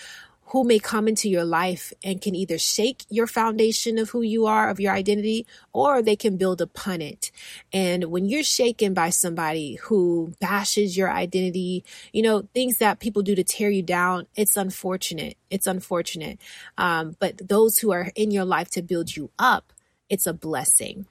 who 0.47 0.65
may 0.65 0.79
come 0.79 1.09
into 1.09 1.29
your 1.29 1.45
life 1.45 1.93
and 2.03 2.21
can 2.21 2.35
either 2.35 2.59
shake 2.59 3.05
your 3.09 3.27
foundation 3.27 3.99
of 3.99 4.11
who 4.11 4.23
you 4.23 4.47
are, 4.47 4.69
of 4.69 4.79
your 4.79 4.93
identity, 4.93 5.47
or 5.73 6.03
they 6.03 6.17
can 6.17 6.37
build 6.37 6.61
upon 6.61 7.01
it. 7.01 7.31
And 7.73 8.05
when 8.05 8.27
you're 8.27 8.43
shaken 8.43 8.95
by 8.95 9.11
somebody 9.11 9.77
who 9.77 10.35
bashes 10.41 10.97
your 10.97 11.11
identity, 11.11 11.85
you 12.13 12.23
know, 12.23 12.47
things 12.55 12.79
that 12.79 13.01
people 13.01 13.23
do 13.23 13.35
to 13.35 13.45
tear 13.45 13.71
you 13.71 13.83
down, 13.83 14.27
it's 14.37 14.57
unfortunate. 14.57 15.37
It's 15.51 15.67
unfortunate. 15.67 16.39
Um, 16.77 17.17
but 17.19 17.49
those 17.49 17.79
who 17.79 17.93
are 17.93 18.11
in 18.15 18.31
your 18.31 18.45
life 18.45 18.71
to 18.71 18.83
build 18.83 19.17
you 19.17 19.31
up, 19.39 19.73
it's 20.09 20.27
a 20.27 20.35
blessing. 20.35 21.07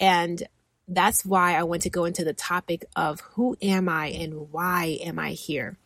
And 0.00 0.42
that's 0.88 1.24
why 1.24 1.54
I 1.54 1.62
want 1.64 1.82
to 1.82 1.90
go 1.90 2.06
into 2.06 2.24
the 2.24 2.32
topic 2.32 2.86
of 2.96 3.20
who 3.20 3.56
am 3.60 3.88
I 3.88 4.06
and 4.06 4.50
why 4.50 4.98
am 5.02 5.18
I 5.18 5.32
here? 5.32 5.76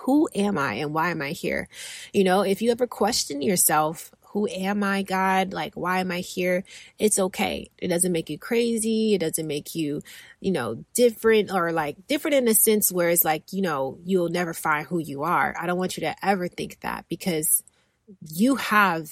Who 0.00 0.28
am 0.34 0.58
I 0.58 0.74
and 0.74 0.94
why 0.94 1.10
am 1.10 1.22
I 1.22 1.30
here? 1.30 1.68
You 2.12 2.24
know, 2.24 2.42
if 2.42 2.62
you 2.62 2.70
ever 2.70 2.86
question 2.86 3.42
yourself, 3.42 4.12
who 4.32 4.46
am 4.48 4.84
I, 4.84 5.02
God? 5.02 5.52
Like, 5.52 5.74
why 5.74 6.00
am 6.00 6.10
I 6.10 6.20
here? 6.20 6.64
It's 6.98 7.18
okay. 7.18 7.70
It 7.78 7.88
doesn't 7.88 8.12
make 8.12 8.28
you 8.28 8.38
crazy. 8.38 9.14
It 9.14 9.20
doesn't 9.20 9.46
make 9.46 9.74
you, 9.74 10.02
you 10.40 10.52
know, 10.52 10.84
different 10.94 11.50
or 11.50 11.72
like 11.72 12.06
different 12.06 12.36
in 12.36 12.48
a 12.48 12.54
sense 12.54 12.92
where 12.92 13.08
it's 13.08 13.24
like, 13.24 13.52
you 13.52 13.62
know, 13.62 13.98
you'll 14.04 14.28
never 14.28 14.52
find 14.52 14.86
who 14.86 14.98
you 14.98 15.22
are. 15.22 15.54
I 15.58 15.66
don't 15.66 15.78
want 15.78 15.96
you 15.96 16.02
to 16.02 16.14
ever 16.22 16.46
think 16.46 16.80
that 16.80 17.06
because 17.08 17.62
you 18.28 18.56
have 18.56 19.10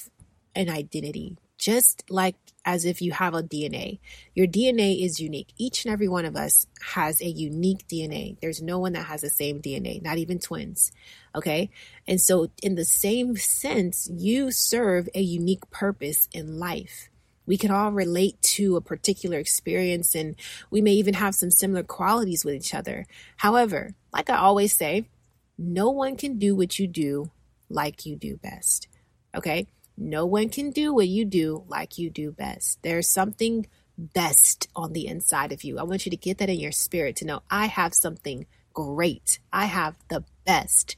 an 0.54 0.68
identity 0.68 1.36
just 1.58 2.04
like 2.10 2.36
as 2.66 2.84
if 2.84 3.00
you 3.00 3.12
have 3.12 3.32
a 3.32 3.44
DNA. 3.44 4.00
Your 4.34 4.48
DNA 4.48 5.02
is 5.02 5.20
unique. 5.20 5.52
Each 5.56 5.84
and 5.84 5.92
every 5.92 6.08
one 6.08 6.24
of 6.24 6.34
us 6.34 6.66
has 6.80 7.22
a 7.22 7.28
unique 7.28 7.86
DNA. 7.86 8.38
There's 8.40 8.60
no 8.60 8.80
one 8.80 8.92
that 8.94 9.06
has 9.06 9.20
the 9.20 9.30
same 9.30 9.62
DNA, 9.62 10.02
not 10.02 10.18
even 10.18 10.40
twins. 10.40 10.90
Okay. 11.34 11.70
And 12.08 12.20
so, 12.20 12.50
in 12.62 12.74
the 12.74 12.84
same 12.84 13.36
sense, 13.36 14.10
you 14.12 14.50
serve 14.50 15.08
a 15.14 15.20
unique 15.20 15.70
purpose 15.70 16.28
in 16.32 16.58
life. 16.58 17.08
We 17.46 17.56
can 17.56 17.70
all 17.70 17.92
relate 17.92 18.42
to 18.42 18.74
a 18.74 18.80
particular 18.80 19.38
experience 19.38 20.16
and 20.16 20.34
we 20.68 20.80
may 20.80 20.94
even 20.94 21.14
have 21.14 21.36
some 21.36 21.52
similar 21.52 21.84
qualities 21.84 22.44
with 22.44 22.56
each 22.56 22.74
other. 22.74 23.06
However, 23.36 23.94
like 24.12 24.28
I 24.28 24.38
always 24.38 24.76
say, 24.76 25.08
no 25.56 25.90
one 25.90 26.16
can 26.16 26.38
do 26.38 26.56
what 26.56 26.80
you 26.80 26.88
do 26.88 27.30
like 27.68 28.04
you 28.04 28.16
do 28.16 28.36
best. 28.36 28.88
Okay. 29.32 29.68
No 29.96 30.26
one 30.26 30.48
can 30.48 30.70
do 30.70 30.92
what 30.92 31.08
you 31.08 31.24
do 31.24 31.64
like 31.68 31.98
you 31.98 32.10
do 32.10 32.30
best. 32.30 32.78
There's 32.82 33.08
something 33.08 33.66
best 33.98 34.68
on 34.76 34.92
the 34.92 35.06
inside 35.06 35.52
of 35.52 35.64
you. 35.64 35.78
I 35.78 35.84
want 35.84 36.04
you 36.04 36.10
to 36.10 36.16
get 36.16 36.38
that 36.38 36.50
in 36.50 36.60
your 36.60 36.72
spirit 36.72 37.16
to 37.16 37.24
know 37.24 37.42
I 37.50 37.66
have 37.66 37.94
something 37.94 38.46
great. 38.74 39.38
I 39.52 39.66
have 39.66 39.96
the 40.08 40.24
best, 40.44 40.96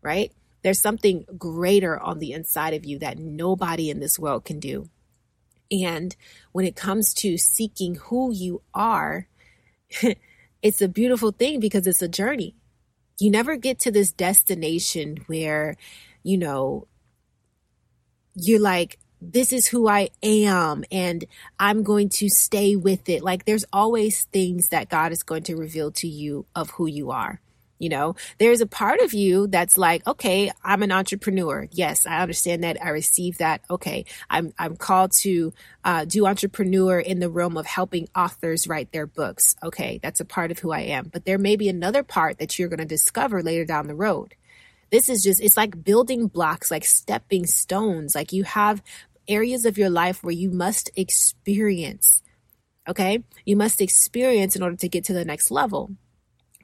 right? 0.00 0.32
There's 0.62 0.80
something 0.80 1.26
greater 1.36 1.98
on 1.98 2.18
the 2.18 2.32
inside 2.32 2.74
of 2.74 2.84
you 2.84 2.98
that 3.00 3.18
nobody 3.18 3.90
in 3.90 4.00
this 4.00 4.18
world 4.18 4.44
can 4.44 4.58
do. 4.58 4.88
And 5.70 6.16
when 6.52 6.64
it 6.64 6.76
comes 6.76 7.14
to 7.14 7.36
seeking 7.36 7.94
who 7.94 8.32
you 8.32 8.62
are, 8.74 9.28
it's 10.62 10.82
a 10.82 10.88
beautiful 10.88 11.30
thing 11.30 11.60
because 11.60 11.86
it's 11.86 12.02
a 12.02 12.08
journey. 12.08 12.56
You 13.18 13.30
never 13.30 13.56
get 13.56 13.78
to 13.80 13.90
this 13.90 14.12
destination 14.12 15.18
where, 15.26 15.76
you 16.22 16.38
know, 16.38 16.88
you're 18.34 18.60
like, 18.60 18.98
this 19.20 19.52
is 19.52 19.66
who 19.66 19.86
I 19.88 20.08
am 20.22 20.84
and 20.90 21.24
I'm 21.58 21.82
going 21.82 22.08
to 22.10 22.28
stay 22.28 22.76
with 22.76 23.08
it. 23.08 23.22
Like 23.22 23.44
there's 23.44 23.66
always 23.72 24.24
things 24.24 24.70
that 24.70 24.88
God 24.88 25.12
is 25.12 25.22
going 25.22 25.42
to 25.44 25.56
reveal 25.56 25.90
to 25.92 26.08
you 26.08 26.46
of 26.54 26.70
who 26.70 26.86
you 26.86 27.10
are. 27.10 27.40
You 27.80 27.88
know, 27.88 28.14
there's 28.36 28.60
a 28.60 28.66
part 28.66 29.00
of 29.00 29.14
you 29.14 29.46
that's 29.46 29.78
like, 29.78 30.06
okay, 30.06 30.50
I'm 30.62 30.82
an 30.82 30.92
entrepreneur. 30.92 31.66
Yes, 31.72 32.04
I 32.04 32.20
understand 32.20 32.62
that. 32.62 32.76
I 32.84 32.90
receive 32.90 33.38
that. 33.38 33.62
Okay, 33.70 34.04
I'm 34.28 34.52
I'm 34.58 34.76
called 34.76 35.12
to 35.20 35.54
uh, 35.82 36.04
do 36.04 36.26
entrepreneur 36.26 37.00
in 37.00 37.20
the 37.20 37.30
realm 37.30 37.56
of 37.56 37.64
helping 37.64 38.06
authors 38.14 38.68
write 38.68 38.92
their 38.92 39.06
books. 39.06 39.56
Okay, 39.62 39.98
that's 40.02 40.20
a 40.20 40.26
part 40.26 40.50
of 40.50 40.58
who 40.58 40.72
I 40.72 40.80
am. 40.80 41.08
But 41.10 41.24
there 41.24 41.38
may 41.38 41.56
be 41.56 41.70
another 41.70 42.02
part 42.02 42.38
that 42.38 42.58
you're 42.58 42.68
going 42.68 42.80
to 42.80 42.84
discover 42.84 43.42
later 43.42 43.64
down 43.64 43.86
the 43.86 43.94
road. 43.94 44.34
This 44.90 45.08
is 45.08 45.22
just, 45.22 45.40
it's 45.40 45.56
like 45.56 45.84
building 45.84 46.26
blocks, 46.26 46.70
like 46.70 46.84
stepping 46.84 47.46
stones. 47.46 48.14
Like 48.14 48.32
you 48.32 48.44
have 48.44 48.82
areas 49.28 49.64
of 49.64 49.78
your 49.78 49.90
life 49.90 50.22
where 50.22 50.34
you 50.34 50.50
must 50.50 50.90
experience. 50.96 52.22
Okay. 52.88 53.22
You 53.44 53.56
must 53.56 53.80
experience 53.80 54.56
in 54.56 54.62
order 54.62 54.76
to 54.76 54.88
get 54.88 55.04
to 55.04 55.12
the 55.12 55.24
next 55.24 55.50
level. 55.50 55.92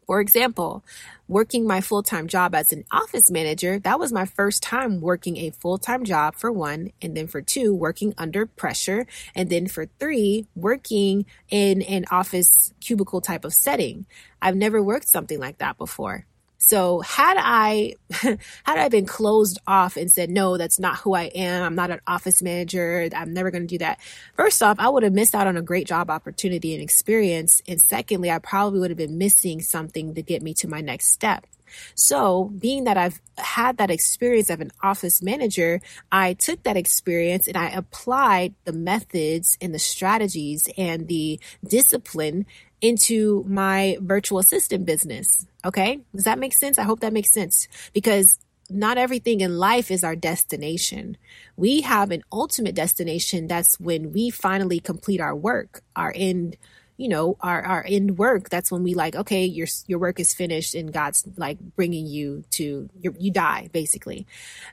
For 0.07 0.21
example, 0.21 0.85
working 1.27 1.67
my 1.67 1.81
full 1.81 2.03
time 2.03 2.29
job 2.29 2.55
as 2.55 2.73
an 2.73 2.85
office 2.93 3.29
manager, 3.29 3.81
that 3.81 3.99
was 3.99 4.13
my 4.13 4.25
first 4.25 4.63
time 4.63 5.01
working 5.01 5.37
a 5.37 5.51
full 5.51 5.79
time 5.79 6.05
job 6.05 6.37
for 6.37 6.53
one, 6.53 6.93
and 7.03 7.17
then 7.17 7.27
for 7.27 7.43
two, 7.43 7.75
working 7.75 8.15
under 8.17 8.47
pressure, 8.47 9.07
and 9.35 9.51
then 9.51 9.67
for 9.67 9.87
three, 9.99 10.47
working 10.55 11.27
in 11.51 11.83
an 11.83 12.05
office 12.13 12.73
cubicle 12.81 13.21
type 13.21 13.45
of 13.45 13.53
setting. 13.53 14.07
I've 14.41 14.57
never 14.57 14.81
worked 14.81 15.09
something 15.09 15.41
like 15.41 15.59
that 15.59 15.77
before. 15.77 16.25
So 16.59 17.01
had 17.01 17.37
I 17.39 17.95
had 18.11 18.39
I 18.67 18.89
been 18.89 19.07
closed 19.07 19.59
off 19.67 19.97
and 19.97 20.11
said 20.11 20.31
no, 20.31 20.57
that's 20.57 20.79
not 20.79 20.99
who 20.99 21.15
I 21.15 21.25
am. 21.25 21.63
I'm 21.63 21.75
not 21.75 21.91
an 21.91 22.01
office 22.07 22.43
manager. 22.43 23.09
I'm 23.15 23.33
never 23.33 23.51
going 23.51 23.63
to 23.63 23.69
do 23.69 23.79
that. 23.79 24.01
First 24.37 24.63
off, 24.63 24.79
I 24.79 24.89
would 24.89 25.03
have 25.03 25.13
missed 25.13 25.35
out 25.35 25.47
on 25.47 25.57
a 25.57 25.63
great 25.63 25.87
job 25.87 26.11
opportunity 26.11 26.75
and 26.75 26.83
experience, 26.83 27.63
and 27.69 27.81
secondly, 27.81 28.31
I 28.31 28.39
probably 28.39 28.81
would 28.81 28.91
have 28.91 28.99
been 28.99 29.19
missing 29.19 29.61
something 29.61 30.15
to 30.15 30.23
get 30.23 30.43
me 30.43 30.55
to 30.55 30.69
my 30.69 30.81
next 30.81 31.09
step. 31.13 31.47
So, 31.95 32.53
being 32.59 32.85
that 32.85 32.97
I've 32.97 33.21
had 33.37 33.79
that 33.79 33.91
experience 33.91 34.51
of 34.51 34.61
an 34.61 34.71
office 34.83 35.23
manager, 35.23 35.81
I 36.11 36.35
took 36.35 36.63
that 36.63 36.77
experience 36.77 37.47
and 37.47 37.57
I 37.57 37.69
applied 37.69 38.55
the 38.65 38.73
methods 38.73 39.59
and 39.61 39.75
the 39.75 39.79
strategies 39.79 40.69
and 40.77 41.09
the 41.09 41.41
discipline 41.67 42.47
into 42.81 43.45
my 43.49 43.97
virtual 44.01 44.39
assistant 44.39 44.87
business. 44.87 45.47
Okay. 45.67 46.01
Does 46.15 46.25
that 46.25 46.39
make 46.39 46.53
sense? 46.53 46.79
I 46.79 46.85
hope 46.85 47.01
that 47.01 47.13
makes 47.13 47.33
sense 47.33 47.67
because 47.93 48.39
not 48.71 48.99
everything 48.99 49.41
in 49.41 49.59
life 49.59 49.91
is 49.91 50.05
our 50.05 50.17
destination. 50.17 51.17
We 51.57 51.81
have 51.83 52.13
an 52.13 52.23
ultimate 52.33 52.75
destination. 52.75 53.49
That's 53.49 53.79
when 53.81 54.13
we 54.13 54.31
finally 54.31 54.79
complete 54.79 55.21
our 55.21 55.35
work, 55.35 55.83
our 55.97 56.13
end, 56.15 56.57
you 56.97 57.09
know, 57.09 57.37
our, 57.41 57.63
our 57.63 57.85
end 57.87 58.17
work. 58.17 58.49
That's 58.49 58.71
when 58.71 58.85
we 58.85 58.95
like, 58.95 59.17
okay, 59.17 59.45
your, 59.45 59.67
your 59.89 59.99
work 59.99 60.21
is 60.21 60.35
finished 60.35 60.77
and 60.77 60.93
God's 60.93 61.25
like 61.37 61.59
bringing 61.75 62.07
you 62.07 62.45
to, 62.53 62.89
you 63.01 63.33
die 63.33 63.69
basically. 63.73 64.27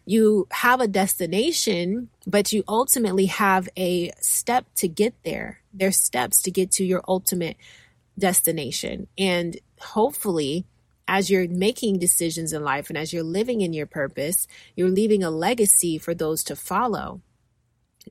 You 0.05 0.47
have 0.51 0.79
a 0.79 0.87
destination, 0.87 2.09
but 2.27 2.53
you 2.53 2.63
ultimately 2.67 3.27
have 3.27 3.67
a 3.77 4.11
step 4.21 4.65
to 4.75 4.87
get 4.87 5.15
there. 5.23 5.59
There's 5.73 5.99
steps 5.99 6.41
to 6.43 6.51
get 6.51 6.69
to 6.71 6.85
your 6.85 7.03
ultimate 7.07 7.57
destination. 8.17 9.07
And 9.17 9.57
hopefully, 9.79 10.65
as 11.07 11.29
you're 11.29 11.47
making 11.47 11.99
decisions 11.99 12.53
in 12.53 12.63
life 12.63 12.89
and 12.89 12.97
as 12.97 13.11
you're 13.11 13.23
living 13.23 13.61
in 13.61 13.73
your 13.73 13.85
purpose, 13.85 14.47
you're 14.75 14.89
leaving 14.89 15.23
a 15.23 15.29
legacy 15.29 15.97
for 15.97 16.13
those 16.13 16.43
to 16.45 16.55
follow. 16.55 17.21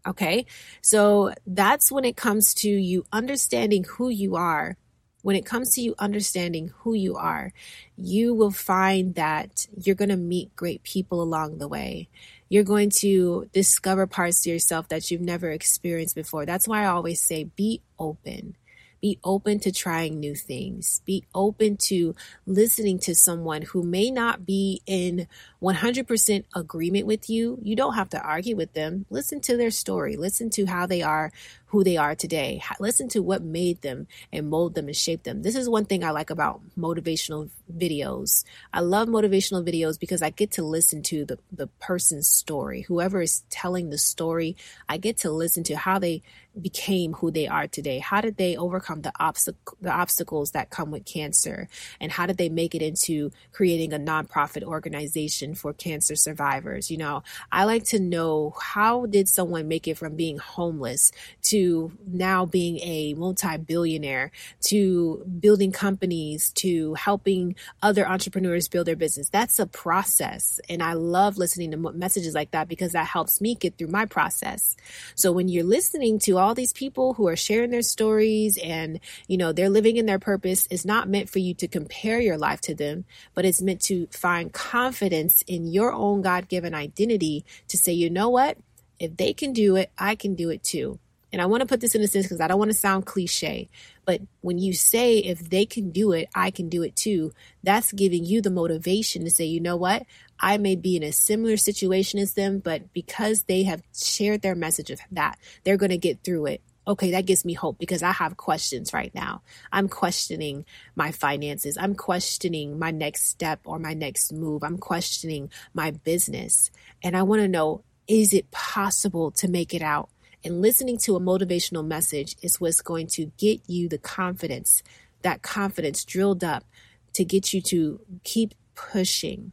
Okay. 0.07 0.47
So 0.81 1.33
that's 1.47 1.93
when 1.93 2.05
it 2.05 2.17
comes 2.17 2.55
to 2.55 2.69
you 2.69 3.05
understanding 3.13 3.85
who 3.85 4.09
you 4.09 4.37
are. 4.37 4.77
When 5.23 5.37
it 5.37 5.47
comes 5.47 5.75
to 5.75 5.81
you 5.81 5.95
understanding 6.01 6.73
who 6.79 6.95
you 6.95 7.15
are, 7.15 7.53
you 7.97 8.35
will 8.35 8.51
find 8.51 9.15
that 9.15 9.69
you're 9.77 9.95
going 9.95 10.09
to 10.09 10.17
meet 10.17 10.57
great 10.57 10.83
people 10.83 11.23
along 11.23 11.59
the 11.59 11.69
way. 11.69 12.09
You're 12.49 12.65
going 12.65 12.91
to 12.99 13.49
discover 13.53 14.09
parts 14.09 14.43
to 14.43 14.51
yourself 14.51 14.89
that 14.89 15.11
you've 15.11 15.21
never 15.21 15.51
experienced 15.51 16.17
before. 16.17 16.45
That's 16.45 16.67
why 16.67 16.83
I 16.83 16.87
always 16.87 17.21
say 17.21 17.45
be 17.45 17.83
open 18.01 18.57
be 19.03 19.19
open 19.25 19.59
to 19.59 19.73
trying 19.73 20.21
new 20.21 20.35
things. 20.37 21.03
Be 21.05 21.25
open 21.35 21.77
to 21.89 22.15
listening 22.47 23.01
to 23.01 23.15
someone 23.15 23.63
who 23.63 23.83
may 23.83 24.11
not 24.11 24.47
be 24.47 24.81
in 24.87 25.27
100% 25.63 26.45
agreement 26.55 27.07
with 27.07 27.31
you. 27.31 27.59
You 27.63 27.77
don't 27.77 27.95
have 27.95 28.09
to 28.11 28.21
argue 28.21 28.57
with 28.57 28.73
them. 28.73 29.07
Listen 29.11 29.41
to 29.43 29.57
their 29.57 29.71
story. 29.71 30.17
Listen 30.17 30.51
to 30.51 30.67
how 30.67 30.87
they 30.87 31.03
are 31.03 31.31
who 31.73 31.83
they 31.83 31.97
are 31.97 32.15
today. 32.15 32.63
Listen 32.81 33.09
to 33.09 33.23
what 33.23 33.43
made 33.43 33.81
them 33.81 34.07
and 34.31 34.51
mold 34.51 34.75
them 34.75 34.89
and 34.89 34.97
shape 34.97 35.23
them. 35.23 35.41
This 35.41 35.57
is 35.57 35.71
one 35.71 35.87
thing 35.87 36.05
I 36.05 36.11
like 36.11 36.29
about 36.29 36.61
motivational 36.79 37.49
videos. 37.75 38.45
I 38.75 38.81
love 38.81 39.09
motivational 39.09 39.67
videos 39.67 39.99
because 39.99 40.21
I 40.21 40.29
get 40.29 40.51
to 40.53 40.63
listen 40.63 41.03
to 41.05 41.25
the, 41.25 41.39
the 41.51 41.69
person's 41.81 42.29
story. 42.29 42.83
Whoever 42.83 43.23
is 43.23 43.43
telling 43.49 43.89
the 43.89 43.97
story, 43.97 44.55
I 44.87 44.99
get 44.99 45.17
to 45.19 45.31
listen 45.31 45.65
to 45.65 45.77
how 45.79 45.99
they 45.99 46.21
became 46.61 47.15
who 47.15 47.31
they 47.31 47.49
are 47.49 47.67
today. 47.67 48.01
How 48.01 48.21
did 48.21 48.37
they 48.37 48.55
overcome 48.55 49.01
the, 49.01 49.13
obstacle, 49.19 49.79
the 49.81 49.91
obstacles 49.91 50.51
that 50.51 50.69
come 50.69 50.91
with 50.91 51.07
cancer? 51.07 51.69
And 51.99 52.13
how 52.13 52.27
did 52.27 52.37
they 52.37 52.51
make 52.51 52.75
it 52.75 52.83
into 52.83 53.33
creating 53.53 53.95
a 53.95 53.99
nonprofit 53.99 54.63
organization 54.63 55.52
for 55.55 55.73
cancer 55.73 56.17
survivors? 56.17 56.91
You 56.91 56.99
know, 56.99 57.23
I 57.51 57.65
like 57.65 57.85
to 57.87 58.01
know 58.01 58.55
how 58.61 59.07
did 59.07 59.29
someone 59.29 59.69
make 59.69 59.89
it 59.89 59.99
from 59.99 60.17
being 60.17 60.39
homeless 60.39 61.13
to 61.45 61.93
now 62.07 62.47
being 62.47 62.79
a 62.81 63.15
multi 63.15 63.57
billionaire 63.57 64.31
to 64.63 65.25
building 65.41 65.73
companies 65.73 66.51
to 66.55 66.95
helping 66.95 67.55
other 67.83 68.07
entrepreneurs 68.07 68.69
build 68.69 68.87
their 68.87 68.97
business? 68.97 69.29
That's 69.29 69.59
a 69.59 69.67
process. 69.67 70.61
And 70.69 70.83
I 70.83 70.95
love 70.95 71.39
listening 71.39 71.71
to 71.73 71.77
messages 71.77 72.35
like 72.35 72.53
that 72.53 72.69
because 72.69 72.93
that 72.93 73.07
helps 73.07 73.41
me 73.41 73.55
get 73.55 73.77
through 73.77 73.89
my 73.89 74.07
process. 74.07 74.77
So 75.15 75.33
when 75.33 75.49
you're 75.49 75.65
listening 75.65 76.19
to 76.21 76.39
all 76.39 76.55
these 76.55 76.73
people 76.73 77.15
who 77.15 77.29
are 77.29 77.37
sharing 77.37 77.71
their 77.71 77.83
stories 77.83 78.59
and, 78.63 79.01
you 79.27 79.37
know, 79.37 79.53
they're 79.53 79.71
living 79.71 79.97
in 79.97 80.07
their 80.07 80.19
purpose, 80.19 80.67
it's 80.71 80.85
not 80.85 81.09
meant 81.09 81.29
for 81.29 81.39
you 81.39 81.55
to 81.55 81.69
compare 81.69 82.21
your 82.21 82.39
life 82.39 82.61
to 82.63 82.75
them, 82.75 83.05
but 83.35 83.45
it's 83.45 83.63
meant 83.63 83.81
to 83.83 84.07
find 84.11 84.53
confidence 84.53 85.42
in 85.47 85.67
your 85.67 85.93
own 85.93 86.23
God 86.23 86.49
given 86.49 86.75
identity 86.75 87.45
to 87.69 87.77
say, 87.77 87.93
you 87.93 88.11
know 88.11 88.29
what? 88.29 88.59
If 88.99 89.17
they 89.17 89.33
can 89.33 89.53
do 89.53 89.77
it, 89.77 89.91
I 89.99 90.15
can 90.15 90.35
do 90.35 90.51
it 90.51 90.63
too. 90.63 90.99
And 91.33 91.41
I 91.41 91.47
want 91.47 91.63
to 91.63 91.67
put 91.67 91.81
this 91.81 91.95
in 91.95 92.03
a 92.03 92.07
sense 92.07 92.27
because 92.27 92.41
I 92.41 92.47
don't 92.47 92.59
want 92.59 92.71
to 92.71 92.77
sound 92.77 93.07
cliche, 93.07 93.71
but 94.05 94.21
when 94.43 94.59
you 94.59 94.75
say, 94.75 95.19
if 95.19 95.49
they 95.49 95.65
can 95.65 95.91
do 95.91 96.13
it, 96.13 96.29
I 96.35 96.51
can 96.51 96.69
do 96.69 96.83
it 96.83 96.95
too, 96.95 97.33
that's 97.63 97.91
giving 97.91 98.27
you 98.27 98.43
the 98.43 98.51
motivation 98.51 99.25
to 99.25 99.31
say, 99.31 99.47
you 99.47 99.59
know 99.59 99.77
what? 99.77 100.05
I 100.39 100.59
may 100.59 100.77
be 100.77 100.95
in 100.95 101.03
a 101.03 101.13
similar 101.13 101.57
situation 101.57 102.19
as 102.19 102.35
them, 102.35 102.59
but 102.59 102.93
because 102.93 103.45
they 103.45 103.63
have 103.63 103.83
shared 103.95 104.43
their 104.43 104.55
message 104.55 104.91
of 104.91 105.01
that, 105.13 105.39
they're 105.65 105.79
going 105.79 105.91
to 105.91 105.99
get 105.99 106.23
through 106.23 106.47
it. 106.47 106.61
Okay, 106.87 107.13
that 107.13 107.27
gives 107.27 107.45
me 107.45 107.53
hope 107.53 107.79
because 107.79 108.03
I 108.03 108.11
have 108.11 108.37
questions 108.37 108.93
right 108.93 109.15
now. 109.15 109.43
I'm 109.71 109.89
questioning 109.89 110.65
my 110.97 111.13
finances. 111.13 111.79
I'm 111.79 111.95
questioning 111.95 112.79
my 112.79 112.91
next 112.91 113.29
step 113.29 113.61
or 113.65 113.79
my 113.79 113.95
next 113.95 114.33
move. 114.33 114.65
I'm 114.65 114.79
questioning 114.79 115.51
my 115.75 115.93
business. 115.93 116.71
And 117.05 117.17
I 117.17 117.23
want 117.23 117.43
to 117.43 117.49
know 117.49 117.85
is 118.09 118.35
it 118.35 118.51
possible 118.51 119.31
to 119.33 119.49
make 119.49 119.75
it 119.75 119.83
out? 119.83 120.11
And 120.45 120.61
listening 120.61 120.99
to 120.99 121.15
a 121.15 121.21
motivational 121.21 121.87
message 121.87 122.35
is 122.43 122.61
what's 122.61 122.81
going 122.81 123.07
to 123.09 123.27
get 123.39 123.61
you 123.69 123.89
the 123.89 123.99
confidence, 123.99 124.83
that 125.23 125.43
confidence 125.43 126.05
drilled 126.05 126.43
up 126.43 126.65
to 127.13 127.25
get 127.25 127.53
you 127.55 127.61
to 127.63 128.01
keep 128.25 128.55
pushing 128.75 129.53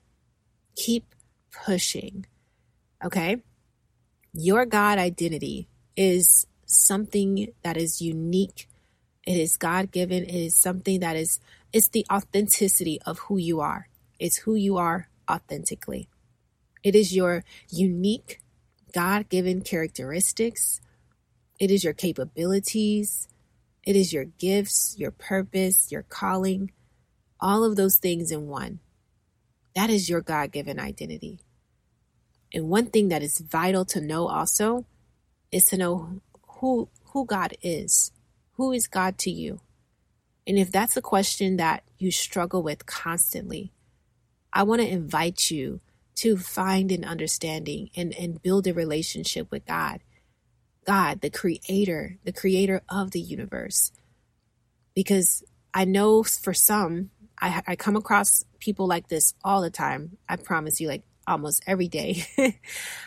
Keep 0.80 1.14
pushing. 1.52 2.26
Okay? 3.04 3.38
Your 4.34 4.66
God 4.66 4.98
identity 4.98 5.68
is 5.98 6.48
something 6.70 7.52
that 7.64 7.78
is 7.78 8.02
unique. 8.02 8.70
It 9.26 9.38
is 9.38 9.58
God 9.58 9.92
given. 9.92 10.24
It 10.24 10.36
is 10.36 10.56
something 10.56 11.00
that 11.02 11.16
is, 11.16 11.40
it's 11.74 11.90
the 11.90 12.06
authenticity 12.12 13.00
of 13.06 13.20
who 13.20 13.38
you 13.38 13.60
are. 13.60 13.90
It's 14.20 14.38
who 14.38 14.56
you 14.56 14.78
are 14.78 15.10
authentically. 15.30 16.10
It 16.84 16.96
is 16.96 17.16
your 17.16 17.44
unique 17.70 18.40
God 18.94 19.30
given 19.30 19.62
characteristics. 19.62 20.80
It 21.60 21.72
is 21.72 21.84
your 21.84 21.94
capabilities. 21.94 23.28
It 23.84 23.96
is 23.96 24.14
your 24.14 24.26
gifts, 24.26 24.96
your 24.98 25.12
purpose, 25.12 25.92
your 25.92 26.04
calling, 26.04 26.72
all 27.40 27.64
of 27.64 27.76
those 27.76 27.98
things 27.98 28.32
in 28.32 28.48
one. 28.48 28.80
That 29.76 29.90
is 29.90 30.10
your 30.10 30.22
God 30.22 30.52
given 30.52 30.80
identity. 30.80 31.40
And 32.54 32.70
one 32.70 32.88
thing 32.88 33.10
that 33.10 33.24
is 33.24 33.40
vital 33.40 33.86
to 33.86 34.02
know 34.02 34.28
also 34.28 34.86
is 35.52 35.66
to 35.68 35.78
know 35.78 36.22
who 36.60 36.90
who 37.12 37.26
God 37.26 37.56
is. 37.62 38.12
Who 38.54 38.72
is 38.72 38.88
God 38.88 39.18
to 39.20 39.32
you? 39.32 39.62
And 40.46 40.58
if 40.58 40.72
that's 40.72 40.98
a 40.98 41.02
question 41.02 41.58
that 41.58 41.84
you 41.98 42.12
struggle 42.12 42.62
with 42.62 42.86
constantly, 42.86 43.72
I 44.52 44.64
want 44.64 44.82
to 44.82 44.88
invite 44.88 45.50
you 45.50 45.82
to 46.16 46.38
find 46.38 46.92
an 46.92 47.06
understanding 47.06 47.90
and, 47.96 48.14
and 48.16 48.42
build 48.42 48.68
a 48.68 48.74
relationship 48.74 49.50
with 49.52 49.66
God. 49.66 50.02
God, 50.86 51.22
the 51.22 51.30
creator, 51.30 52.18
the 52.24 52.34
creator 52.34 52.82
of 52.90 53.12
the 53.12 53.22
universe. 53.22 53.92
Because 54.96 55.44
I 55.74 55.86
know 55.86 56.24
for 56.24 56.54
some, 56.54 57.12
I, 57.40 57.62
I 57.68 57.76
come 57.76 57.96
across 57.96 58.44
people 58.60 58.88
like 58.88 59.08
this 59.08 59.34
all 59.44 59.62
the 59.62 59.70
time. 59.70 60.18
I 60.28 60.36
promise 60.36 60.82
you, 60.82 60.88
like 60.88 61.04
almost 61.30 61.64
every 61.66 61.88
day. 61.88 62.26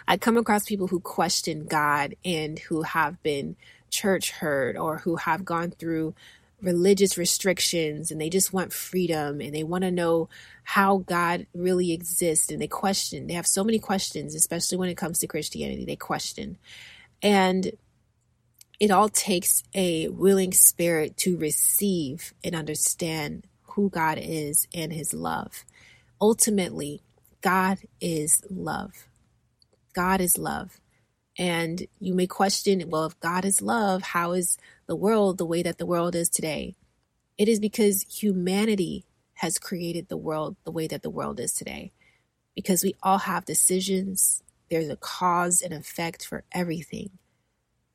I 0.09 0.17
come 0.17 0.37
across 0.37 0.65
people 0.65 0.87
who 0.87 1.01
question 1.01 1.67
God 1.67 2.15
and 2.25 2.59
who 2.59 2.83
have 2.83 3.23
been 3.23 3.57
church 3.91 4.31
hurt 4.31 4.77
or 4.77 4.99
who 4.99 5.17
have 5.17 5.45
gone 5.45 5.71
through 5.73 6.15
religious 6.63 7.19
restrictions 7.19 8.11
and 8.11 8.21
they 8.21 8.31
just 8.31 8.53
want 8.53 8.73
freedom 8.73 9.41
and 9.41 9.53
they 9.53 9.65
want 9.65 9.83
to 9.83 9.91
know 9.91 10.29
how 10.63 10.99
God 10.99 11.47
really 11.53 11.93
exists 11.93 12.51
and 12.51 12.63
they 12.63 12.69
question. 12.69 13.27
They 13.27 13.35
have 13.35 13.47
so 13.47 13.65
many 13.65 13.79
questions, 13.79 14.35
especially 14.35 14.79
when 14.79 14.89
it 14.89 14.97
comes 14.97 15.19
to 15.19 15.27
Christianity. 15.27 15.85
They 15.85 15.97
question. 15.97 16.57
And 17.21 17.73
it 18.79 18.91
all 18.91 19.09
takes 19.09 19.63
a 19.75 20.09
willing 20.09 20.53
spirit 20.53 21.17
to 21.19 21.37
receive 21.37 22.33
and 22.43 22.55
understand 22.55 23.47
who 23.63 23.91
God 23.91 24.19
is 24.21 24.67
and 24.75 24.93
his 24.93 25.13
love. 25.13 25.65
Ultimately, 26.21 27.03
God 27.43 27.79
is 28.01 28.43
love. 28.49 29.09
God 29.93 30.21
is 30.21 30.39
love. 30.39 30.81
And 31.39 31.87
you 31.99 32.15
may 32.15 32.27
question, 32.27 32.89
well, 32.89 33.07
if 33.07 33.19
God 33.21 33.45
is 33.45 33.61
love, 33.61 34.03
how 34.03 34.33
is 34.33 34.59
the 34.87 34.97
world 34.97 35.39
the 35.39 35.47
way 35.47 35.63
that 35.63 35.79
the 35.79 35.87
world 35.87 36.15
is 36.15 36.29
today? 36.29 36.77
It 37.37 37.49
is 37.49 37.59
because 37.59 38.03
humanity 38.03 39.05
has 39.35 39.59
created 39.59 40.09
the 40.09 40.17
world 40.17 40.57
the 40.65 40.71
way 40.71 40.87
that 40.87 41.03
the 41.03 41.11
world 41.11 41.41
is 41.41 41.53
today. 41.53 41.93
Because 42.55 42.85
we 42.85 42.95
all 43.03 43.19
have 43.19 43.45
decisions, 43.45 44.43
there's 44.71 44.89
a 44.89 44.97
cause 44.97 45.63
and 45.63 45.73
effect 45.73 46.25
for 46.25 46.45
everything. 46.53 47.11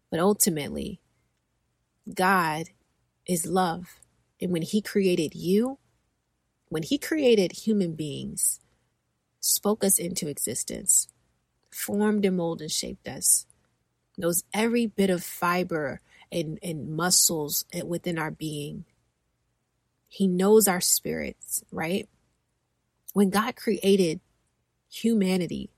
But 0.09 0.19
ultimately, 0.19 0.99
God 2.13 2.67
is 3.25 3.45
love. 3.45 3.99
And 4.41 4.51
when 4.51 4.63
He 4.63 4.81
created 4.81 5.35
you, 5.35 5.77
when 6.69 6.83
He 6.83 6.97
created 6.97 7.51
human 7.51 7.93
beings, 7.93 8.59
spoke 9.47 9.83
us 9.83 9.97
into 9.97 10.27
existence, 10.27 11.07
formed 11.71 12.25
and 12.25 12.37
molded 12.37 12.63
and 12.63 12.71
shaped 12.71 13.07
us, 13.07 13.45
knows 14.17 14.43
every 14.53 14.85
bit 14.85 15.09
of 15.09 15.23
fiber 15.23 16.01
and, 16.31 16.59
and 16.61 16.95
muscles 16.95 17.65
within 17.85 18.19
our 18.19 18.31
being. 18.31 18.85
He 20.09 20.27
knows 20.27 20.67
our 20.67 20.81
spirits, 20.81 21.63
right? 21.71 22.09
When 23.13 23.29
God 23.29 23.55
created 23.55 24.19
humanity, 24.91 25.69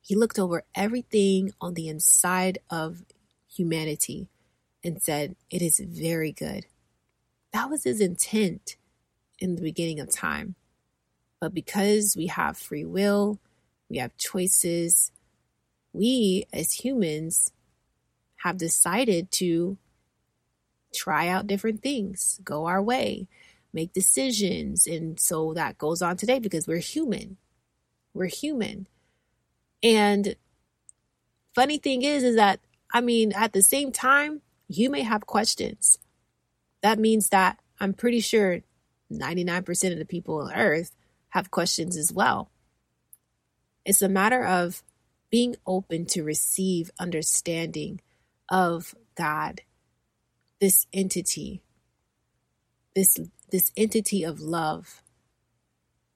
He 0.00 0.14
looked 0.14 0.38
over 0.38 0.64
everything 0.74 1.52
on 1.60 1.74
the 1.74 1.88
inside 1.88 2.58
of 2.70 3.04
humanity 3.50 4.28
and 4.84 5.02
said, 5.02 5.36
It 5.50 5.62
is 5.62 5.80
very 5.80 6.32
good. 6.32 6.66
That 7.52 7.68
was 7.70 7.84
his 7.84 8.00
intent 8.00 8.76
in 9.38 9.56
the 9.56 9.62
beginning 9.62 10.00
of 10.00 10.10
time. 10.10 10.54
But 11.40 11.54
because 11.54 12.16
we 12.16 12.26
have 12.26 12.56
free 12.56 12.84
will, 12.84 13.38
we 13.88 13.98
have 13.98 14.16
choices, 14.16 15.12
we 15.92 16.46
as 16.52 16.72
humans 16.72 17.52
have 18.38 18.56
decided 18.56 19.30
to 19.32 19.78
try 20.94 21.28
out 21.28 21.46
different 21.46 21.82
things, 21.82 22.40
go 22.44 22.66
our 22.66 22.82
way, 22.82 23.28
make 23.72 23.92
decisions. 23.92 24.86
And 24.86 25.18
so 25.18 25.54
that 25.54 25.78
goes 25.78 26.02
on 26.02 26.16
today 26.16 26.38
because 26.38 26.66
we're 26.66 26.78
human. 26.78 27.36
We're 28.14 28.26
human. 28.26 28.86
And 29.82 30.34
funny 31.54 31.78
thing 31.78 32.02
is, 32.02 32.24
is 32.24 32.36
that, 32.36 32.60
I 32.92 33.00
mean, 33.00 33.32
at 33.32 33.52
the 33.52 33.62
same 33.62 33.92
time, 33.92 34.42
you 34.68 34.90
may 34.90 35.02
have 35.02 35.26
questions 35.26 35.98
that 36.82 36.98
means 36.98 37.28
that 37.30 37.58
I'm 37.80 37.92
pretty 37.92 38.20
sure 38.20 38.60
99% 39.12 39.92
of 39.92 39.98
the 39.98 40.04
people 40.04 40.40
on 40.40 40.52
earth 40.52 40.94
have 41.30 41.50
questions 41.50 41.96
as 41.96 42.12
well. 42.12 42.50
It's 43.84 44.02
a 44.02 44.08
matter 44.08 44.44
of 44.44 44.82
being 45.30 45.56
open 45.66 46.06
to 46.06 46.22
receive 46.22 46.90
understanding 46.98 48.00
of 48.48 48.94
God, 49.14 49.62
this 50.60 50.86
entity, 50.92 51.62
this 52.94 53.18
this 53.50 53.72
entity 53.76 54.24
of 54.24 54.40
love. 54.40 55.02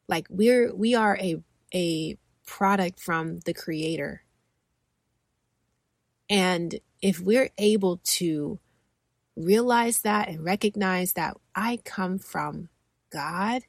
Like 0.08 0.26
we're 0.30 0.74
we 0.74 0.94
are 0.94 1.16
a 1.20 1.42
a 1.74 2.18
product 2.46 3.00
from 3.00 3.40
the 3.40 3.54
creator. 3.54 4.24
And 6.28 6.80
if 7.00 7.20
we're 7.20 7.50
able 7.58 8.00
to 8.04 8.58
realize 9.36 10.00
that 10.00 10.28
and 10.28 10.44
recognize 10.44 11.14
that 11.14 11.36
I 11.54 11.78
come 11.84 12.18
from 12.18 12.68
God, 13.10 13.62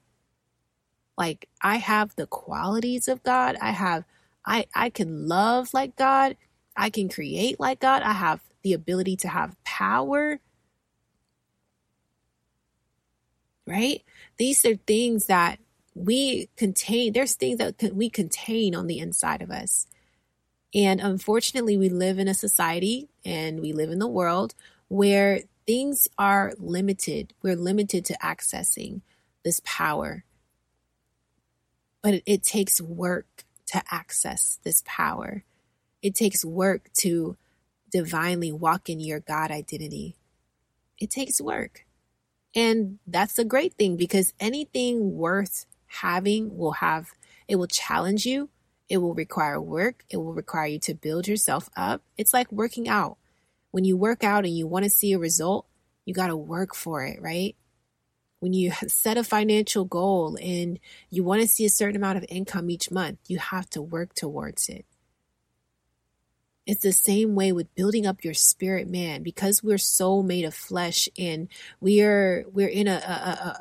like 1.18 1.48
I 1.62 1.78
have 1.78 2.16
the 2.16 2.28
qualities 2.28 3.08
of 3.08 3.24
God, 3.24 3.58
I 3.62 3.72
have 3.72 4.06
I 4.46 4.66
I 4.76 4.90
can 4.90 5.28
love 5.28 5.74
like 5.74 5.96
God, 5.96 6.38
I 6.76 6.90
can 6.90 7.10
create 7.10 7.60
like 7.60 7.80
God, 7.80 8.02
I 8.04 8.14
have 8.14 8.42
the 8.64 8.74
ability 8.74 9.18
to 9.18 9.28
have 9.28 9.56
power. 9.64 10.40
right? 13.66 14.04
These 14.38 14.66
are 14.66 14.76
things 14.76 15.28
that 15.28 15.60
we 15.96 16.50
contain. 16.58 17.14
There's 17.14 17.36
things 17.36 17.60
that 17.60 17.94
we 17.94 18.10
contain 18.10 18.76
on 18.76 18.88
the 18.88 19.00
inside 19.00 19.42
of 19.42 19.52
us. 19.52 19.88
And 20.74 21.00
unfortunately, 21.00 21.78
we 21.78 21.90
live 21.90 22.18
in 22.18 22.28
a 22.28 22.34
society 22.34 23.10
and 23.24 23.62
we 23.62 23.74
live 23.74 23.92
in 23.92 24.00
the 24.00 24.08
world 24.08 24.56
where 24.88 25.42
things 25.68 26.08
are 26.18 26.54
limited. 26.58 27.34
We're 27.42 27.56
limited 27.56 28.06
to 28.06 28.18
accessing 28.18 29.02
this 29.46 29.62
power. 29.64 30.24
But 32.04 32.22
it, 32.26 32.44
takes 32.44 32.80
work 32.80 33.46
to 33.68 33.82
access 33.90 34.60
this 34.64 34.84
power. 34.86 35.44
It 36.02 36.14
takes 36.14 36.46
work 36.46 36.92
to 37.00 37.38
divinely 37.92 38.52
walk 38.52 38.90
in 38.90 39.00
your 39.00 39.22
God 39.22 39.50
identity. 39.50 40.18
It 41.00 41.10
takes 41.10 41.42
work. 41.42 41.86
And 42.54 43.00
that's 43.08 43.40
a 43.40 43.46
great 43.46 43.76
thing 43.76 43.98
because 43.98 44.34
anything 44.40 45.16
worth 45.16 45.66
having 45.88 46.58
will 46.58 46.74
have, 46.74 47.12
it 47.48 47.56
will 47.56 47.68
challenge 47.68 48.26
you. 48.26 48.50
It 48.90 48.98
will 48.98 49.14
require 49.14 49.62
work. 49.62 50.04
It 50.10 50.18
will 50.18 50.34
require 50.34 50.68
you 50.68 50.80
to 50.80 50.94
build 50.94 51.28
yourself 51.28 51.70
up. 51.76 52.04
It's 52.18 52.34
like 52.34 52.52
working 52.52 52.88
out. 52.88 53.18
When 53.72 53.86
you 53.86 53.98
work 53.98 54.24
out 54.24 54.46
and 54.46 54.56
you 54.56 54.68
want 54.68 54.84
to 54.84 54.90
see 54.90 55.14
a 55.14 55.20
result, 55.20 55.66
you 56.06 56.14
got 56.14 56.28
to 56.28 56.36
work 56.38 56.76
for 56.76 57.04
it, 57.04 57.22
right? 57.22 57.56
When 58.44 58.52
you 58.52 58.74
set 58.88 59.16
a 59.16 59.24
financial 59.24 59.86
goal 59.86 60.38
and 60.42 60.78
you 61.10 61.24
want 61.24 61.42
to 61.44 61.48
see 61.48 61.64
a 61.64 61.70
certain 61.70 61.96
amount 61.96 62.18
of 62.18 62.26
income 62.28 62.70
each 62.70 62.92
month, 62.92 63.20
you 63.28 63.38
have 63.38 63.70
to 63.70 63.82
work 63.82 64.14
towards 64.16 64.68
it. 64.68 64.86
It's 66.66 66.82
the 66.82 66.92
same 66.92 67.36
way 67.36 67.54
with 67.54 67.74
building 67.74 68.06
up 68.06 68.22
your 68.22 68.34
spirit 68.34 68.90
man 68.90 69.24
because 69.24 69.64
we're 69.64 69.78
so 69.78 70.22
made 70.22 70.44
of 70.44 70.54
flesh 70.54 71.08
and 71.18 71.48
we 71.80 72.02
are 72.02 72.44
we're 72.52 72.68
in 72.68 72.90
a, 72.90 72.96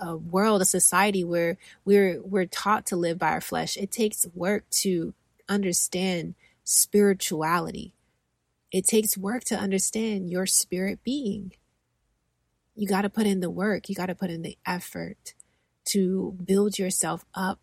a, 0.03 0.07
a 0.09 0.17
world, 0.17 0.63
a 0.63 0.65
society 0.65 1.23
where 1.23 1.59
we're 1.85 2.21
we're 2.21 2.47
taught 2.47 2.85
to 2.87 2.97
live 2.97 3.21
by 3.21 3.29
our 3.29 3.41
flesh. 3.41 3.77
It 3.77 3.93
takes 3.93 4.27
work 4.35 4.69
to 4.83 5.15
understand 5.49 6.35
spirituality. 6.65 7.95
It 8.73 8.85
takes 8.85 9.17
work 9.17 9.45
to 9.45 9.57
understand 9.57 10.29
your 10.29 10.47
spirit 10.47 11.05
being. 11.05 11.53
You 12.75 12.89
got 12.89 13.03
to 13.03 13.11
put 13.11 13.27
in 13.27 13.41
the 13.41 13.51
work, 13.51 13.89
you 13.89 13.95
got 13.95 14.07
to 14.07 14.15
put 14.15 14.31
in 14.31 14.43
the 14.43 14.57
effort 14.67 15.35
to 15.87 16.37
build 16.45 16.79
yourself 16.79 17.25
up 17.35 17.61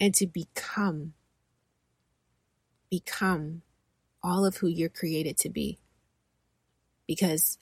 and 0.00 0.14
to 0.14 0.26
become 0.26 1.14
become 2.90 3.62
all 4.22 4.44
of 4.44 4.58
who 4.58 4.68
you're 4.68 4.88
created 4.88 5.36
to 5.38 5.48
be. 5.48 5.78
Because 7.06 7.58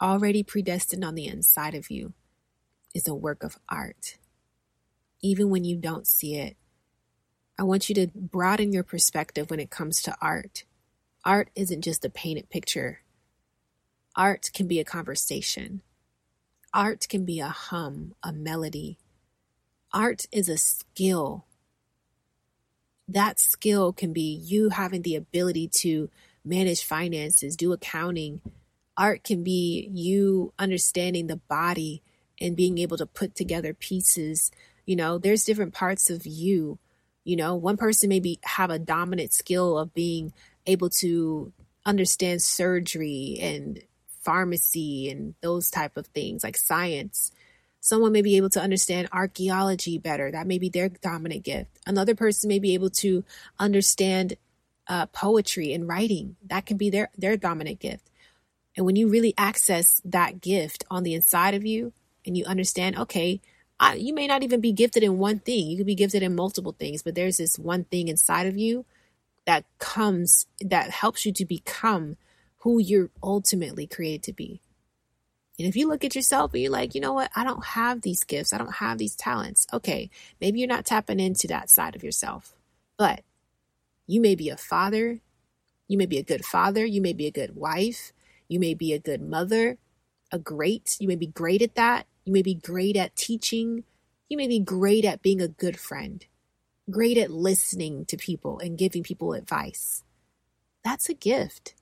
already 0.00 0.42
predestined 0.42 1.04
on 1.04 1.14
the 1.14 1.26
inside 1.26 1.74
of 1.74 1.90
you 1.90 2.12
is 2.94 3.08
a 3.08 3.14
work 3.14 3.42
of 3.42 3.58
art. 3.68 4.18
Even 5.22 5.48
when 5.48 5.64
you 5.64 5.76
don't 5.76 6.06
see 6.06 6.36
it, 6.36 6.56
I 7.58 7.62
want 7.62 7.88
you 7.88 7.94
to 7.94 8.08
broaden 8.14 8.72
your 8.72 8.82
perspective 8.82 9.50
when 9.50 9.60
it 9.60 9.70
comes 9.70 10.02
to 10.02 10.16
art. 10.20 10.64
Art 11.24 11.50
isn't 11.54 11.82
just 11.82 12.04
a 12.04 12.10
painted 12.10 12.50
picture, 12.50 13.00
art 14.14 14.50
can 14.52 14.66
be 14.68 14.78
a 14.80 14.84
conversation. 14.84 15.80
Art 16.74 17.06
can 17.08 17.24
be 17.24 17.40
a 17.40 17.48
hum, 17.48 18.14
a 18.22 18.32
melody. 18.32 18.98
Art 19.92 20.26
is 20.30 20.50
a 20.50 20.58
skill 20.58 21.46
that 23.08 23.38
skill 23.38 23.92
can 23.92 24.12
be 24.12 24.34
you 24.34 24.70
having 24.70 25.02
the 25.02 25.16
ability 25.16 25.68
to 25.68 26.10
manage 26.44 26.82
finances, 26.84 27.56
do 27.56 27.72
accounting. 27.72 28.40
Art 28.96 29.24
can 29.24 29.42
be 29.42 29.88
you 29.92 30.52
understanding 30.58 31.26
the 31.26 31.36
body 31.36 32.02
and 32.40 32.56
being 32.56 32.78
able 32.78 32.96
to 32.96 33.06
put 33.06 33.34
together 33.34 33.74
pieces. 33.74 34.50
You 34.86 34.96
know, 34.96 35.18
there's 35.18 35.44
different 35.44 35.74
parts 35.74 36.10
of 36.10 36.26
you. 36.26 36.78
You 37.24 37.36
know, 37.36 37.54
one 37.54 37.76
person 37.76 38.08
maybe 38.08 38.38
have 38.44 38.70
a 38.70 38.78
dominant 38.78 39.32
skill 39.32 39.78
of 39.78 39.94
being 39.94 40.32
able 40.66 40.90
to 40.90 41.52
understand 41.86 42.42
surgery 42.42 43.38
and 43.40 43.82
pharmacy 44.24 45.10
and 45.10 45.34
those 45.40 45.70
type 45.70 45.96
of 45.96 46.06
things 46.08 46.42
like 46.42 46.56
science 46.56 47.32
Someone 47.84 48.12
may 48.12 48.22
be 48.22 48.38
able 48.38 48.48
to 48.48 48.62
understand 48.62 49.10
archaeology 49.12 49.98
better. 49.98 50.30
That 50.30 50.46
may 50.46 50.56
be 50.56 50.70
their 50.70 50.88
dominant 50.88 51.42
gift. 51.42 51.78
Another 51.86 52.14
person 52.14 52.48
may 52.48 52.58
be 52.58 52.72
able 52.72 52.88
to 52.88 53.24
understand 53.58 54.38
uh, 54.88 55.04
poetry 55.04 55.74
and 55.74 55.86
writing. 55.86 56.36
That 56.46 56.64
can 56.64 56.78
be 56.78 56.88
their, 56.88 57.10
their 57.18 57.36
dominant 57.36 57.80
gift. 57.80 58.08
And 58.74 58.86
when 58.86 58.96
you 58.96 59.08
really 59.08 59.34
access 59.36 60.00
that 60.06 60.40
gift 60.40 60.84
on 60.90 61.02
the 61.02 61.12
inside 61.12 61.52
of 61.52 61.66
you 61.66 61.92
and 62.24 62.38
you 62.38 62.46
understand, 62.46 62.96
okay, 62.96 63.42
I, 63.78 63.96
you 63.96 64.14
may 64.14 64.28
not 64.28 64.42
even 64.42 64.62
be 64.62 64.72
gifted 64.72 65.02
in 65.02 65.18
one 65.18 65.40
thing. 65.40 65.66
You 65.66 65.76
could 65.76 65.84
be 65.84 65.94
gifted 65.94 66.22
in 66.22 66.34
multiple 66.34 66.74
things, 66.78 67.02
but 67.02 67.14
there's 67.14 67.36
this 67.36 67.58
one 67.58 67.84
thing 67.84 68.08
inside 68.08 68.46
of 68.46 68.56
you 68.56 68.86
that 69.44 69.66
comes, 69.78 70.46
that 70.62 70.88
helps 70.88 71.26
you 71.26 71.34
to 71.34 71.44
become 71.44 72.16
who 72.64 72.78
you're 72.78 73.10
ultimately 73.22 73.86
created 73.86 74.22
to 74.22 74.32
be. 74.32 74.62
And 75.58 75.68
if 75.68 75.76
you 75.76 75.86
look 75.86 76.02
at 76.02 76.14
yourself 76.14 76.54
and 76.54 76.62
you're 76.62 76.72
like, 76.72 76.94
you 76.94 77.00
know 77.00 77.12
what, 77.12 77.30
I 77.36 77.44
don't 77.44 77.64
have 77.64 78.00
these 78.00 78.24
gifts, 78.24 78.54
I 78.54 78.58
don't 78.58 78.76
have 78.76 78.96
these 78.96 79.14
talents. 79.14 79.66
Okay, 79.70 80.08
maybe 80.40 80.58
you're 80.58 80.68
not 80.68 80.86
tapping 80.86 81.20
into 81.20 81.46
that 81.48 81.68
side 81.68 81.94
of 81.94 82.02
yourself, 82.02 82.56
but 82.96 83.22
you 84.06 84.18
may 84.18 84.34
be 84.34 84.48
a 84.48 84.56
father, 84.56 85.20
you 85.88 85.98
may 85.98 86.06
be 86.06 86.16
a 86.16 86.22
good 86.22 86.42
father, 86.42 86.86
you 86.86 87.02
may 87.02 87.12
be 87.12 87.26
a 87.26 87.30
good 87.30 87.54
wife, 87.54 88.14
you 88.48 88.58
may 88.58 88.72
be 88.72 88.94
a 88.94 88.98
good 88.98 89.20
mother, 89.20 89.76
a 90.32 90.38
great, 90.38 90.96
you 90.98 91.06
may 91.06 91.16
be 91.16 91.26
great 91.26 91.60
at 91.60 91.74
that, 91.74 92.06
you 92.24 92.32
may 92.32 92.42
be 92.42 92.54
great 92.54 92.96
at 92.96 93.14
teaching, 93.14 93.84
you 94.30 94.38
may 94.38 94.48
be 94.48 94.58
great 94.58 95.04
at 95.04 95.20
being 95.20 95.42
a 95.42 95.48
good 95.48 95.78
friend, 95.78 96.24
great 96.90 97.18
at 97.18 97.30
listening 97.30 98.06
to 98.06 98.16
people 98.16 98.58
and 98.58 98.78
giving 98.78 99.02
people 99.02 99.34
advice. 99.34 100.02
That's 100.82 101.10
a 101.10 101.14
gift. 101.14 101.74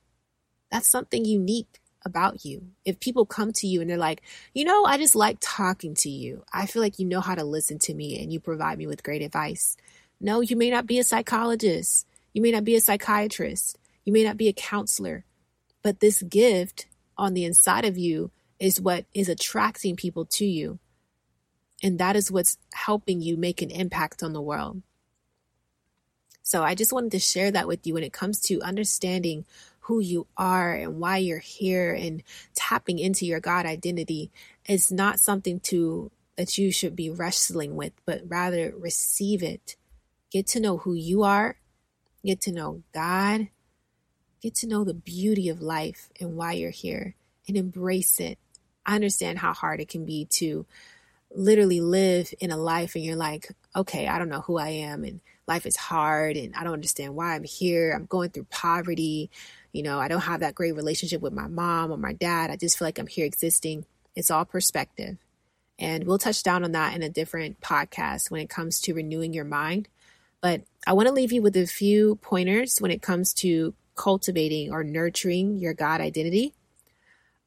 That's 0.73 0.89
something 0.89 1.23
unique 1.23 1.79
about 2.03 2.43
you. 2.43 2.69
If 2.83 2.99
people 2.99 3.27
come 3.27 3.53
to 3.53 3.67
you 3.67 3.79
and 3.79 3.87
they're 3.87 3.95
like, 3.95 4.23
you 4.55 4.65
know, 4.65 4.85
I 4.85 4.97
just 4.97 5.13
like 5.15 5.37
talking 5.39 5.93
to 5.97 6.09
you. 6.09 6.43
I 6.51 6.65
feel 6.65 6.81
like 6.81 6.97
you 6.97 7.05
know 7.05 7.21
how 7.21 7.35
to 7.35 7.43
listen 7.43 7.77
to 7.83 7.93
me 7.93 8.19
and 8.19 8.33
you 8.33 8.39
provide 8.39 8.79
me 8.79 8.87
with 8.87 9.03
great 9.03 9.21
advice. 9.21 9.77
No, 10.19 10.41
you 10.41 10.55
may 10.55 10.71
not 10.71 10.87
be 10.87 10.97
a 10.97 11.03
psychologist. 11.03 12.07
You 12.33 12.41
may 12.41 12.49
not 12.49 12.63
be 12.63 12.75
a 12.75 12.81
psychiatrist. 12.81 13.77
You 14.03 14.13
may 14.13 14.23
not 14.23 14.35
be 14.35 14.47
a 14.47 14.53
counselor. 14.53 15.25
But 15.83 15.99
this 15.99 16.23
gift 16.23 16.87
on 17.19 17.35
the 17.35 17.45
inside 17.45 17.85
of 17.85 17.95
you 17.95 18.31
is 18.57 18.81
what 18.81 19.05
is 19.13 19.29
attracting 19.29 19.95
people 19.95 20.25
to 20.25 20.45
you. 20.45 20.79
And 21.83 21.99
that 21.99 22.15
is 22.15 22.31
what's 22.31 22.57
helping 22.73 23.21
you 23.21 23.37
make 23.37 23.61
an 23.61 23.69
impact 23.69 24.23
on 24.23 24.33
the 24.33 24.41
world. 24.41 24.81
So 26.41 26.63
I 26.63 26.75
just 26.75 26.91
wanted 26.91 27.11
to 27.11 27.19
share 27.19 27.51
that 27.51 27.67
with 27.67 27.85
you 27.87 27.93
when 27.93 28.03
it 28.03 28.11
comes 28.11 28.41
to 28.41 28.61
understanding 28.61 29.45
who 29.83 29.99
you 29.99 30.27
are 30.37 30.73
and 30.73 30.99
why 30.99 31.17
you're 31.17 31.39
here 31.39 31.93
and 31.93 32.23
tapping 32.55 32.99
into 32.99 33.25
your 33.25 33.39
God 33.39 33.65
identity 33.65 34.31
is 34.67 34.91
not 34.91 35.19
something 35.19 35.59
to 35.61 36.11
that 36.37 36.57
you 36.57 36.71
should 36.71 36.95
be 36.95 37.09
wrestling 37.09 37.75
with, 37.75 37.93
but 38.05 38.21
rather 38.25 38.73
receive 38.75 39.43
it. 39.43 39.75
Get 40.31 40.47
to 40.47 40.59
know 40.59 40.77
who 40.77 40.93
you 40.93 41.23
are, 41.23 41.57
get 42.25 42.41
to 42.41 42.51
know 42.51 42.81
God, 42.93 43.49
get 44.41 44.55
to 44.55 44.67
know 44.67 44.83
the 44.83 44.93
beauty 44.93 45.49
of 45.49 45.61
life 45.61 46.09
and 46.19 46.35
why 46.35 46.53
you're 46.53 46.71
here 46.71 47.15
and 47.47 47.57
embrace 47.57 48.19
it. 48.19 48.39
I 48.85 48.95
understand 48.95 49.39
how 49.39 49.53
hard 49.53 49.79
it 49.79 49.89
can 49.89 50.05
be 50.05 50.25
to 50.31 50.65
literally 51.35 51.81
live 51.81 52.33
in 52.39 52.51
a 52.51 52.57
life 52.57 52.95
and 52.95 53.03
you're 53.03 53.15
like, 53.15 53.51
okay, 53.75 54.07
I 54.07 54.17
don't 54.17 54.29
know 54.29 54.41
who 54.41 54.57
I 54.57 54.69
am 54.69 55.03
and 55.03 55.19
life 55.47 55.65
is 55.65 55.75
hard 55.75 56.37
and 56.37 56.55
I 56.55 56.63
don't 56.63 56.73
understand 56.73 57.15
why 57.15 57.35
I'm 57.35 57.43
here. 57.43 57.91
I'm 57.91 58.05
going 58.05 58.29
through 58.29 58.47
poverty. 58.49 59.29
You 59.73 59.83
know, 59.83 59.99
I 59.99 60.07
don't 60.07 60.21
have 60.21 60.39
that 60.39 60.55
great 60.55 60.75
relationship 60.75 61.21
with 61.21 61.33
my 61.33 61.47
mom 61.47 61.91
or 61.91 61.97
my 61.97 62.13
dad. 62.13 62.49
I 62.49 62.55
just 62.55 62.77
feel 62.77 62.87
like 62.87 62.99
I'm 62.99 63.07
here 63.07 63.25
existing. 63.25 63.85
It's 64.15 64.31
all 64.31 64.45
perspective. 64.45 65.17
And 65.79 66.05
we'll 66.05 66.19
touch 66.19 66.43
down 66.43 66.63
on 66.63 66.71
that 66.73 66.95
in 66.95 67.01
a 67.01 67.09
different 67.09 67.59
podcast 67.59 68.29
when 68.29 68.39
it 68.39 68.49
comes 68.49 68.79
to 68.81 68.93
renewing 68.93 69.33
your 69.33 69.45
mind. 69.45 69.89
But 70.39 70.61
I 70.85 70.93
want 70.93 71.07
to 71.07 71.13
leave 71.13 71.31
you 71.31 71.41
with 71.41 71.57
a 71.57 71.65
few 71.65 72.15
pointers 72.17 72.77
when 72.79 72.91
it 72.91 73.01
comes 73.01 73.33
to 73.35 73.73
cultivating 73.95 74.71
or 74.71 74.83
nurturing 74.83 75.57
your 75.57 75.73
God 75.73 76.01
identity. 76.01 76.53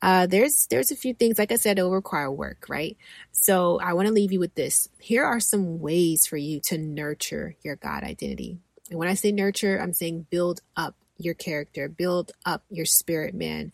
Uh, 0.03 0.27
there's 0.27 0.67
there's 0.67 0.91
a 0.91 0.97
few 0.97 1.15
things, 1.15 1.39
like 1.39 1.53
I 1.53 1.57
said, 1.57 1.79
it'll 1.79 1.91
require 1.91 2.31
work, 2.31 2.67
right? 2.69 2.97
So 3.33 3.81
I 3.81 3.95
want 3.95 4.09
to 4.09 4.15
leave 4.15 4.33
you 4.33 4.41
with 4.41 4.55
this. 4.55 4.89
Here 4.99 5.25
are 5.25 5.41
some 5.41 5.81
ways 5.81 6.27
for 6.27 6.37
you 6.37 6.61
to 6.65 6.79
nurture 6.79 7.57
your 7.63 7.77
God 7.77 8.03
identity. 8.03 8.59
And 8.91 8.99
when 8.99 9.09
I 9.09 9.15
say 9.15 9.33
nurture, 9.33 9.81
I'm 9.81 9.93
saying 9.93 10.27
build 10.31 10.61
up 10.77 10.95
your 11.19 11.35
character, 11.35 11.89
build 11.89 12.33
up 12.45 12.63
your 12.71 12.87
spirit, 12.87 13.35
man, 13.35 13.73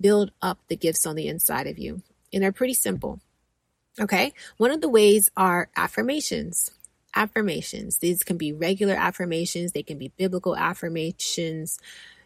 build 0.00 0.30
up 0.42 0.58
the 0.68 0.76
gifts 0.76 1.06
on 1.06 1.16
the 1.16 1.28
inside 1.28 1.66
of 1.66 1.78
you. 1.78 2.02
And 2.32 2.42
they're 2.42 2.52
pretty 2.52 2.74
simple. 2.74 3.20
Okay. 4.00 4.32
One 4.56 4.70
of 4.70 4.80
the 4.80 4.88
ways 4.88 5.30
are 5.36 5.68
affirmations. 5.76 6.72
Affirmations. 7.14 7.98
These 7.98 8.24
can 8.24 8.36
be 8.36 8.52
regular 8.52 8.94
affirmations, 8.94 9.72
they 9.72 9.82
can 9.82 9.98
be 9.98 10.12
biblical 10.16 10.56
affirmations. 10.56 11.78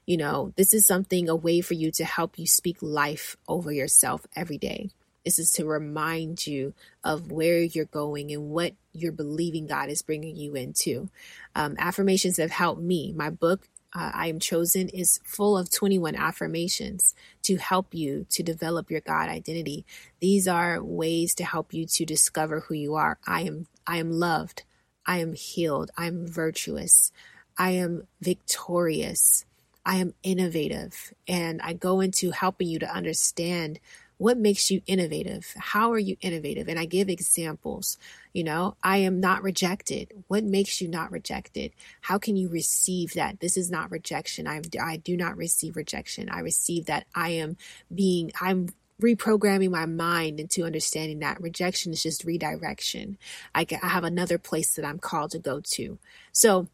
You 0.07 0.17
know, 0.17 0.55
this 0.57 0.73
is 0.73 0.87
something, 0.87 1.29
a 1.29 1.37
way 1.37 1.61
for 1.61 1.75
you 1.75 1.91
to 1.93 2.05
help 2.07 2.39
you 2.39 2.47
speak 2.47 2.79
life 2.81 3.37
over 3.47 3.71
yourself 3.71 4.27
every 4.35 4.57
day. 4.57 4.89
This 5.23 5.39
is 5.39 5.53
to 5.53 5.67
remind 5.67 6.47
you 6.47 6.73
of 7.05 7.31
where 7.31 7.61
you're 7.61 7.85
going 7.85 8.33
and 8.33 8.49
what 8.49 8.73
you're 8.95 9.13
believing 9.13 9.67
God 9.67 9.91
is 9.91 10.01
bringing 10.01 10.37
you 10.37 10.55
into. 10.55 11.11
Um, 11.55 11.77
affirmations 11.79 12.39
have 12.39 12.51
helped 12.51 12.81
me. 12.81 13.13
My 13.13 13.29
book, 13.29 13.69
uh, 13.99 14.13
I 14.15 14.29
Am 14.29 14.39
Chosen, 14.39 14.89
is 14.91 15.19
full 15.25 15.59
of 15.59 15.71
21 15.71 16.15
affirmations 16.15 17.17
to 17.43 17.57
help 17.57 17.93
you 17.93 18.27
to 18.31 18.45
develop 18.45 18.91
your 18.91 19.01
God 19.01 19.29
identity. 19.29 19.85
These 20.21 20.47
are 20.47 20.83
ways 20.83 21.35
to 21.35 21.45
help 21.45 21.75
you 21.75 21.85
to 21.87 22.05
discover 22.05 22.61
who 22.61 22.75
you 22.75 22.95
are. 22.95 23.19
I 23.27 23.43
am, 23.43 23.67
I 23.87 23.97
am 23.97 24.13
loved. 24.13 24.63
I 25.05 25.19
am 25.19 25.33
healed. 25.33 25.91
I 25.97 26.07
am 26.07 26.29
virtuous. 26.29 27.11
I 27.57 27.71
am 27.71 28.07
victorious. 28.21 29.45
I 29.85 29.97
am 29.97 30.15
innovative. 30.23 31.13
And 31.27 31.61
I 31.61 31.73
go 31.73 32.01
into 32.01 32.31
helping 32.31 32.69
you 32.69 32.79
to 32.79 32.95
understand 32.95 33.81
what 34.19 34.37
makes 34.37 34.71
you 34.71 34.83
innovative? 34.87 35.55
How 35.57 35.93
are 35.93 35.99
you 35.99 36.17
innovative? 36.21 36.69
And 36.69 36.79
I 36.79 36.85
give 36.85 37.09
examples. 37.09 37.97
You 38.33 38.45
know, 38.45 38.77
I 38.83 38.99
am 38.99 39.21
not 39.21 39.43
rejected. 39.43 40.13
What 40.27 40.45
makes 40.45 40.81
you 40.81 40.89
not 40.89 41.11
rejected? 41.11 41.73
How 42.03 42.19
can 42.19 42.37
you 42.37 42.49
receive 42.49 43.15
that? 43.15 43.41
This 43.41 43.57
is 43.57 43.71
not 43.71 43.91
rejection. 43.91 44.47
I, 44.47 44.61
I 44.81 44.97
do 44.97 45.17
not 45.17 45.37
receive 45.37 45.77
rejection. 45.77 46.29
I 46.29 46.41
receive 46.41 46.87
that 46.87 47.07
I 47.15 47.31
am 47.31 47.57
being, 47.95 48.33
I'm 48.41 48.69
reprogramming 49.01 49.71
my 49.71 49.87
mind 49.87 50.41
into 50.41 50.65
understanding 50.65 51.21
that 51.21 51.41
rejection 51.41 51.93
is 51.93 52.03
just 52.03 52.25
redirection. 52.25 53.17
I, 53.55 53.65
I 53.83 53.89
have 53.89 54.05
another 54.05 54.39
place 54.39 54.75
that 54.75 54.85
I'm 54.85 54.99
called 54.99 55.31
to 55.33 55.39
go 55.39 55.61
to. 55.61 55.99
So, 56.33 56.69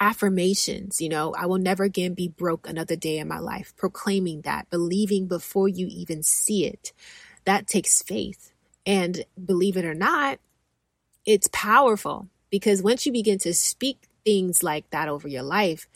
affirmations, 0.00 1.00
you 1.00 1.08
know, 1.08 1.34
I 1.34 1.46
will 1.46 1.58
never 1.58 1.84
again 1.84 2.14
be 2.14 2.28
broke 2.28 2.68
another 2.68 2.96
day 2.96 3.18
in 3.18 3.28
my 3.28 3.38
life, 3.38 3.74
proclaiming 3.76 4.40
that, 4.42 4.70
believing 4.70 5.26
before 5.26 5.68
you 5.68 5.86
even 5.90 6.22
see 6.22 6.64
it. 6.64 6.92
That 7.44 7.66
takes 7.66 8.02
faith. 8.02 8.52
And 8.86 9.24
believe 9.42 9.76
it 9.76 9.84
or 9.84 9.94
not, 9.94 10.38
it's 11.26 11.48
powerful 11.52 12.28
because 12.50 12.82
once 12.82 13.04
you 13.04 13.12
begin 13.12 13.38
to 13.40 13.52
speak 13.52 13.98
things 14.24 14.62
like 14.62 14.88
that 14.90 15.08
over 15.08 15.28
your 15.28 15.42
life, 15.42 15.86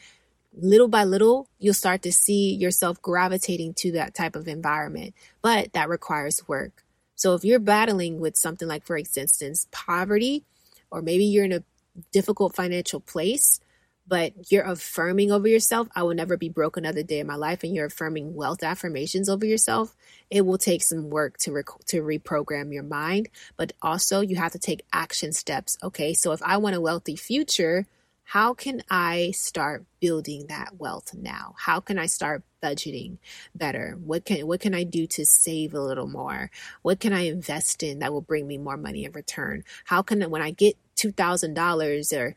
little 0.56 0.88
by 0.88 1.04
little, 1.04 1.48
you'll 1.58 1.74
start 1.74 2.02
to 2.02 2.12
see 2.12 2.54
yourself 2.54 3.00
gravitating 3.00 3.74
to 3.74 3.92
that 3.92 4.14
type 4.14 4.36
of 4.36 4.46
environment. 4.46 5.14
But 5.42 5.72
that 5.72 5.88
requires 5.88 6.46
work. 6.46 6.84
So 7.16 7.34
if 7.34 7.44
you're 7.44 7.58
battling 7.58 8.20
with 8.20 8.36
something 8.36 8.68
like, 8.68 8.84
for 8.84 8.96
instance, 8.96 9.66
poverty, 9.70 10.44
or 10.90 11.00
maybe 11.00 11.24
you're 11.24 11.44
in 11.44 11.52
a 11.52 11.64
difficult 12.12 12.54
financial 12.54 13.00
place, 13.00 13.60
but 14.06 14.32
you're 14.50 14.64
affirming 14.64 15.32
over 15.32 15.48
yourself, 15.48 15.88
I 15.94 16.02
will 16.02 16.14
never 16.14 16.36
be 16.36 16.48
broke 16.48 16.76
another 16.76 17.02
day 17.02 17.20
in 17.20 17.26
my 17.26 17.36
life, 17.36 17.64
and 17.64 17.74
you're 17.74 17.86
affirming 17.86 18.34
wealth 18.34 18.62
affirmations 18.62 19.28
over 19.28 19.46
yourself, 19.46 19.96
it 20.30 20.42
will 20.42 20.58
take 20.58 20.82
some 20.82 21.10
work 21.10 21.38
to 21.38 21.52
rec- 21.52 21.84
to 21.86 22.02
reprogram 22.02 22.72
your 22.72 22.82
mind, 22.82 23.28
but 23.56 23.72
also 23.80 24.20
you 24.20 24.36
have 24.36 24.52
to 24.52 24.58
take 24.58 24.84
action 24.92 25.32
steps. 25.32 25.78
Okay, 25.82 26.14
so 26.14 26.32
if 26.32 26.42
I 26.42 26.56
want 26.58 26.76
a 26.76 26.80
wealthy 26.80 27.16
future, 27.16 27.86
how 28.24 28.54
can 28.54 28.82
I 28.90 29.32
start 29.32 29.84
building 30.00 30.46
that 30.48 30.76
wealth 30.78 31.14
now? 31.14 31.54
How 31.58 31.80
can 31.80 31.98
I 31.98 32.06
start 32.06 32.42
budgeting 32.62 33.18
better? 33.54 33.98
What 34.02 34.24
can 34.24 34.46
what 34.46 34.60
can 34.60 34.74
I 34.74 34.84
do 34.84 35.06
to 35.08 35.24
save 35.26 35.74
a 35.74 35.80
little 35.80 36.08
more? 36.08 36.50
What 36.82 37.00
can 37.00 37.12
I 37.12 37.26
invest 37.26 37.82
in 37.82 37.98
that 37.98 38.12
will 38.12 38.22
bring 38.22 38.46
me 38.46 38.58
more 38.58 38.78
money 38.78 39.04
in 39.04 39.12
return? 39.12 39.64
How 39.84 40.02
can 40.02 40.22
when 40.30 40.42
I 40.42 40.50
get 40.50 40.76
$2,000 40.96 42.12
or 42.12 42.34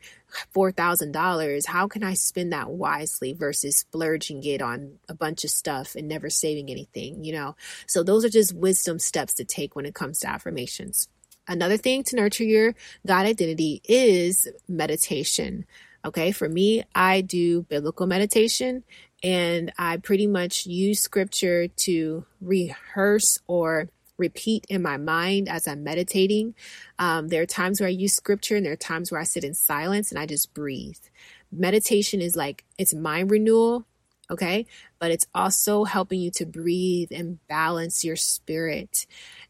$4,000, 0.54 1.66
how 1.66 1.88
can 1.88 2.02
I 2.02 2.14
spend 2.14 2.52
that 2.52 2.70
wisely 2.70 3.32
versus 3.32 3.78
splurging 3.78 4.44
it 4.44 4.62
on 4.62 4.98
a 5.08 5.14
bunch 5.14 5.44
of 5.44 5.50
stuff 5.50 5.94
and 5.94 6.08
never 6.08 6.30
saving 6.30 6.70
anything, 6.70 7.24
you 7.24 7.32
know? 7.32 7.56
So 7.86 8.02
those 8.02 8.24
are 8.24 8.30
just 8.30 8.54
wisdom 8.54 8.98
steps 8.98 9.34
to 9.34 9.44
take 9.44 9.74
when 9.74 9.86
it 9.86 9.94
comes 9.94 10.20
to 10.20 10.28
affirmations. 10.28 11.08
Another 11.46 11.78
thing 11.78 12.02
to 12.04 12.16
nurture 12.16 12.44
your 12.44 12.74
God 13.06 13.24
identity 13.24 13.80
is 13.84 14.48
meditation. 14.68 15.64
Okay, 16.04 16.30
for 16.30 16.48
me, 16.48 16.84
I 16.94 17.22
do 17.22 17.62
biblical 17.62 18.06
meditation 18.06 18.84
and 19.22 19.72
I 19.78 19.96
pretty 19.96 20.26
much 20.26 20.66
use 20.66 21.00
scripture 21.00 21.68
to 21.68 22.24
rehearse 22.40 23.40
or 23.46 23.88
repeat 24.18 24.66
in 24.68 24.82
my 24.82 24.96
mind 24.96 25.48
as 25.48 25.66
I'm 25.66 25.84
meditating. 25.84 26.54
Um, 26.98 27.28
there 27.28 27.42
are 27.42 27.46
times 27.46 27.80
where 27.80 27.88
I 27.88 27.92
use 27.92 28.14
scripture 28.14 28.56
and 28.56 28.66
there 28.66 28.72
are 28.72 28.76
times 28.76 29.10
where 29.10 29.20
I 29.20 29.24
sit 29.24 29.44
in 29.44 29.54
silence 29.54 30.10
and 30.10 30.18
I 30.18 30.26
just 30.26 30.52
breathe. 30.52 30.98
Meditation 31.50 32.20
is 32.20 32.36
like 32.36 32.64
it's 32.76 32.92
mind 32.92 33.30
renewal 33.30 33.86
okay? 34.30 34.66
But 34.98 35.10
it's 35.10 35.26
also 35.34 35.84
helping 35.84 36.20
you 36.20 36.30
to 36.32 36.46
breathe 36.46 37.08
and 37.12 37.38
balance 37.48 38.04
your 38.04 38.16
spirit. 38.16 39.06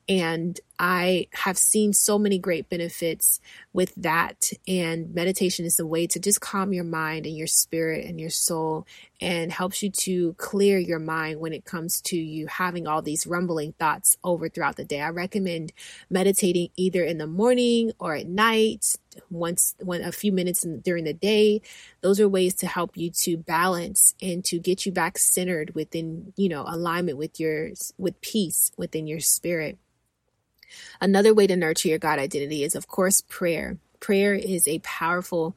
And 0.09 0.59
I 0.79 1.27
have 1.33 1.59
seen 1.59 1.93
so 1.93 2.19
many 2.19 2.39
great 2.39 2.69
benefits 2.69 3.41
with 3.73 3.93
that. 3.97 4.51
And 4.67 5.13
meditation 5.15 5.65
is 5.65 5.81
a 5.81 5.87
way 5.87 6.07
to 6.07 6.21
just 6.21 6.41
calm 6.41 6.73
your 6.73 6.85
mind 6.85 7.27
and 7.27 7.37
your 7.37 7.47
spirit 7.49 8.07
and 8.07 8.21
your 8.21 8.31
soul 8.31 8.87
and 9.21 9.51
helps 9.51 9.83
you 9.83 9.91
to 9.91 10.35
clear 10.35 10.79
your 10.79 11.01
mind 11.01 11.41
when 11.41 11.53
it 11.53 11.65
comes 11.65 12.01
to 12.03 12.17
you 12.17 12.47
having 12.47 12.87
all 12.87 13.03
these 13.03 13.27
rumbling 13.27 13.73
thoughts 13.73 14.17
over 14.23 14.49
throughout 14.49 14.77
the 14.77 14.85
day. 14.85 15.01
I 15.01 15.11
recommend 15.11 15.73
meditating 16.09 16.69
either 16.77 17.03
in 17.03 17.19
the 17.19 17.27
morning 17.27 17.93
or 17.99 18.15
at 18.15 18.29
night, 18.29 18.97
once 19.31 19.75
when 19.81 20.03
a 20.03 20.13
few 20.13 20.31
minutes 20.31 20.65
in, 20.65 20.81
during 20.81 21.03
the 21.03 21.13
day. 21.13 21.61
Those 22.03 22.21
are 22.21 22.29
ways 22.29 22.55
to 22.57 22.69
help 22.69 22.97
you 22.97 23.11
to 23.23 23.37
balance 23.37 24.15
and 24.23 24.45
to 24.45 24.61
get 24.61 24.87
you 24.87 24.93
back 24.93 25.19
centered 25.19 25.75
within, 25.75 26.33
you 26.37 26.49
know, 26.49 26.65
alignment 26.69 27.19
with 27.19 27.41
your 27.41 27.71
with 27.97 28.21
peace 28.21 28.71
within 28.77 29.09
your 29.09 29.21
spirit. 29.21 29.79
Another 31.01 31.35
way 31.35 31.47
to 31.47 31.57
nurture 31.57 31.89
your 31.89 31.99
God 31.99 32.19
identity 32.19 32.65
is, 32.65 32.75
of 32.75 32.89
course, 32.89 33.23
prayer. 33.23 33.79
Prayer 34.01 34.35
is 34.35 34.67
a 34.69 34.79
powerful 34.81 35.57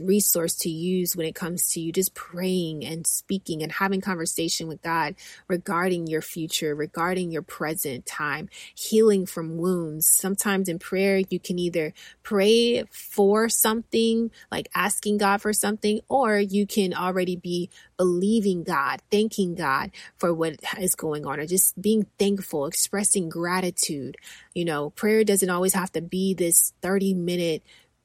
resource 0.00 0.54
to 0.56 0.70
use 0.70 1.14
when 1.14 1.26
it 1.26 1.34
comes 1.34 1.68
to 1.68 1.80
you 1.80 1.92
just 1.92 2.14
praying 2.14 2.84
and 2.84 3.06
speaking 3.06 3.62
and 3.62 3.72
having 3.72 4.00
conversation 4.00 4.66
with 4.66 4.82
God 4.82 5.14
regarding 5.48 6.06
your 6.06 6.22
future, 6.22 6.74
regarding 6.74 7.30
your 7.30 7.42
present 7.42 8.06
time, 8.06 8.48
healing 8.74 9.26
from 9.26 9.58
wounds. 9.58 10.06
Sometimes 10.06 10.68
in 10.68 10.78
prayer, 10.78 11.22
you 11.28 11.38
can 11.38 11.58
either 11.58 11.92
pray 12.22 12.84
for 12.90 13.48
something, 13.48 14.30
like 14.50 14.68
asking 14.74 15.18
God 15.18 15.42
for 15.42 15.52
something, 15.52 16.00
or 16.08 16.38
you 16.38 16.66
can 16.66 16.94
already 16.94 17.36
be 17.36 17.68
believing 17.96 18.64
God, 18.64 19.00
thanking 19.10 19.54
God 19.54 19.90
for 20.16 20.32
what 20.32 20.56
is 20.78 20.94
going 20.94 21.26
on, 21.26 21.38
or 21.38 21.46
just 21.46 21.80
being 21.80 22.06
thankful, 22.18 22.66
expressing 22.66 23.28
gratitude. 23.28 24.16
You 24.54 24.64
know, 24.64 24.90
prayer 24.90 25.24
doesn't 25.24 25.50
always 25.50 25.74
have 25.74 25.92
to 25.92 26.00
be 26.00 26.34
this 26.34 26.72
30 26.82 27.14
minute 27.14 27.62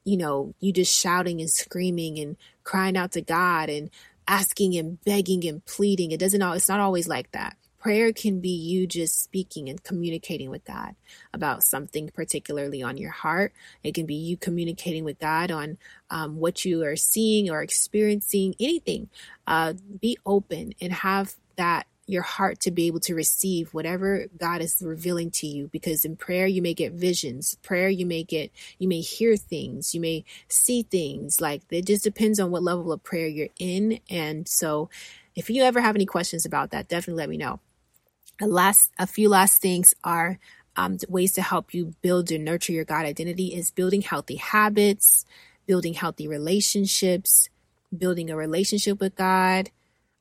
you 0.08 0.16
know, 0.16 0.56
you 0.62 0.72
just 0.72 0.98
shouting 0.98 1.42
and 1.42 1.50
screaming 1.50 2.18
and 2.18 2.38
crying 2.64 2.96
out 2.96 3.12
to 3.12 3.22
God 3.22 3.70
and 3.70 3.90
asking 4.26 4.78
and 4.78 5.04
begging 5.04 5.46
and 5.46 5.66
pleading. 5.66 6.12
It 6.12 6.20
doesn't, 6.20 6.42
all, 6.42 6.54
it's 6.54 6.70
not 6.70 6.80
always 6.80 7.10
like 7.10 7.32
that. 7.34 7.58
Prayer 7.78 8.14
can 8.14 8.40
be 8.40 8.50
you 8.50 8.88
just 8.88 9.22
speaking 9.22 9.68
and 9.68 9.84
communicating 9.84 10.50
with 10.50 10.64
God 10.64 10.96
about 11.34 11.62
something 11.62 12.10
particularly 12.10 12.82
on 12.82 12.96
your 12.96 13.12
heart. 13.12 13.52
It 13.84 13.96
can 13.96 14.06
be 14.06 14.16
you 14.16 14.38
communicating 14.38 15.04
with 15.04 15.20
God 15.20 15.52
on 15.52 15.78
um, 16.10 16.38
what 16.38 16.64
you 16.64 16.86
are 16.86 16.96
seeing 16.96 17.50
or 17.50 17.62
experiencing, 17.62 18.56
anything. 18.62 19.10
Uh, 19.46 19.74
be 20.00 20.18
open 20.26 20.74
and 20.80 20.94
have 20.94 21.36
that 21.58 21.86
your 22.08 22.24
heart 22.24 22.62
to 22.62 22.72
be 22.72 22.88
able 22.88 23.02
to 23.02 23.14
receive 23.14 23.74
whatever 23.74 24.26
God 24.40 24.62
is 24.62 24.82
revealing 24.82 25.30
to 25.32 25.46
you 25.46 25.68
because 25.68 26.06
in 26.06 26.16
prayer 26.16 26.48
you 26.48 26.62
may 26.62 26.74
get 26.74 26.94
visions. 26.94 27.56
Prayer 27.62 27.90
you 27.90 28.06
may 28.06 28.24
get 28.24 28.50
you 28.80 28.88
may 28.88 29.02
hear 29.02 29.36
things. 29.36 29.94
You 29.94 30.00
may 30.00 30.24
see 30.48 30.84
things. 30.84 31.42
Like 31.42 31.62
it 31.70 31.86
just 31.86 32.06
depends 32.06 32.40
on 32.40 32.50
what 32.50 32.64
level 32.64 32.92
of 32.92 33.04
prayer 33.04 33.28
you're 33.28 33.50
in. 33.60 34.00
And 34.10 34.48
so 34.48 34.90
if 35.36 35.50
you 35.50 35.64
ever 35.64 35.82
have 35.82 35.96
any 35.96 36.06
questions 36.06 36.46
about 36.46 36.72
that 36.72 36.88
definitely 36.88 37.22
let 37.22 37.30
me 37.30 37.38
know. 37.38 37.60
A 38.42 38.48
last 38.48 38.90
a 38.98 39.06
few 39.06 39.28
last 39.28 39.62
things 39.62 39.94
are 40.04 40.40
um, 40.78 40.98
ways 41.10 41.34
to 41.34 41.42
help 41.42 41.74
you 41.74 41.96
build 42.02 42.32
and 42.32 42.46
nurture 42.46 42.72
your 42.72 42.86
God 42.86 43.06
identity 43.06 43.48
is 43.54 43.72
building 43.72 44.02
healthy 44.02 44.36
habits 44.36 45.26
building 45.66 45.94
healthy 45.94 46.28
relationships 46.28 47.50
building 47.96 48.30
a 48.30 48.36
relationship 48.36 49.00
with 49.00 49.16
God 49.16 49.72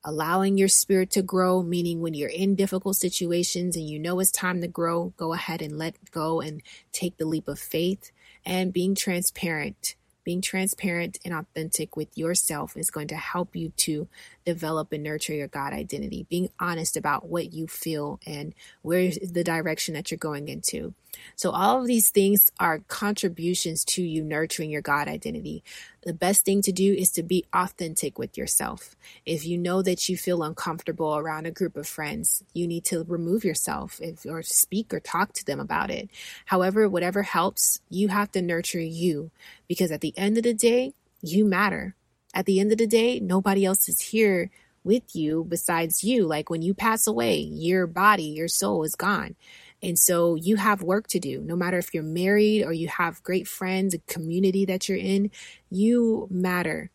allowing 0.07 0.57
your 0.57 0.69
spirit 0.69 1.11
to 1.11 1.21
grow, 1.21 1.61
meaning 1.61 1.99
when 1.99 2.13
you're 2.13 2.29
in 2.29 2.55
difficult 2.55 2.95
situations 2.95 3.75
and 3.75 3.89
you 3.89 3.99
know 3.99 4.21
it's 4.21 4.31
time 4.31 4.61
to 4.61 4.67
grow, 4.67 5.13
go 5.17 5.33
ahead 5.33 5.61
and 5.61 5.77
let 5.77 5.95
go 6.11 6.39
and 6.39 6.63
take 6.93 7.17
the 7.17 7.25
leap 7.25 7.49
of 7.49 7.59
faith 7.59 8.11
and 8.45 8.71
being 8.71 8.95
transparent. 8.95 9.95
Being 10.23 10.41
transparent 10.41 11.19
and 11.25 11.33
authentic 11.33 11.97
with 11.97 12.17
yourself 12.17 12.77
is 12.77 12.89
going 12.89 13.09
to 13.09 13.17
help 13.17 13.53
you 13.53 13.73
to 13.77 14.07
develop 14.45 14.93
and 14.93 15.03
nurture 15.03 15.33
your 15.33 15.47
God 15.47 15.73
identity. 15.73 16.25
Being 16.29 16.49
honest 16.57 16.95
about 16.95 17.27
what 17.27 17.51
you 17.51 17.67
feel 17.67 18.19
and 18.25 18.53
where 18.81 19.11
the 19.11 19.43
direction 19.43 19.93
that 19.95 20.09
you're 20.09 20.17
going 20.17 20.47
into. 20.47 20.93
So, 21.35 21.51
all 21.51 21.81
of 21.81 21.87
these 21.87 22.09
things 22.09 22.49
are 22.59 22.79
contributions 22.87 23.83
to 23.85 24.03
you 24.03 24.23
nurturing 24.23 24.69
your 24.69 24.81
God 24.81 25.07
identity. 25.07 25.63
the 26.03 26.13
best 26.13 26.45
thing 26.45 26.61
to 26.61 26.71
do 26.71 26.93
is 26.93 27.11
to 27.11 27.21
be 27.21 27.43
authentic 27.53 28.17
with 28.17 28.37
yourself. 28.37 28.95
If 29.25 29.45
you 29.45 29.57
know 29.57 29.81
that 29.81 30.07
you 30.07 30.15
feel 30.15 30.41
uncomfortable 30.41 31.17
around 31.17 31.45
a 31.45 31.51
group 31.51 31.75
of 31.75 31.85
friends, 31.85 32.45
you 32.53 32.65
need 32.65 32.85
to 32.85 33.03
remove 33.03 33.43
yourself 33.43 33.99
if, 34.01 34.25
or 34.25 34.41
speak 34.41 34.93
or 34.93 35.01
talk 35.01 35.33
to 35.33 35.45
them 35.45 35.59
about 35.59 35.91
it. 35.91 36.09
However, 36.45 36.87
whatever 36.87 37.23
helps, 37.23 37.81
you 37.89 38.07
have 38.07 38.31
to 38.31 38.41
nurture 38.41 38.79
you 38.79 39.31
because 39.67 39.91
at 39.91 39.99
the 39.99 40.17
end 40.17 40.37
of 40.37 40.43
the 40.43 40.53
day, 40.53 40.93
you 41.21 41.43
matter. 41.43 41.95
At 42.33 42.45
the 42.45 42.59
end 42.59 42.71
of 42.71 42.77
the 42.77 42.87
day, 42.87 43.19
nobody 43.19 43.65
else 43.65 43.89
is 43.89 43.99
here 43.99 44.49
with 44.83 45.15
you 45.15 45.45
besides 45.47 46.03
you. 46.03 46.25
Like 46.25 46.49
when 46.49 46.61
you 46.61 46.73
pass 46.73 47.05
away, 47.07 47.39
your 47.39 47.85
body, 47.85 48.23
your 48.23 48.47
soul 48.47 48.83
is 48.83 48.95
gone. 48.95 49.35
And 49.81 49.97
so 49.97 50.35
you 50.35 50.55
have 50.55 50.81
work 50.81 51.07
to 51.09 51.19
do. 51.19 51.41
No 51.41 51.55
matter 51.55 51.77
if 51.77 51.93
you're 51.93 52.03
married 52.03 52.63
or 52.63 52.73
you 52.73 52.87
have 52.87 53.23
great 53.23 53.47
friends, 53.47 53.93
a 53.93 53.99
community 53.99 54.65
that 54.65 54.89
you're 54.89 54.97
in, 54.97 55.29
you 55.69 56.27
matter. 56.31 56.89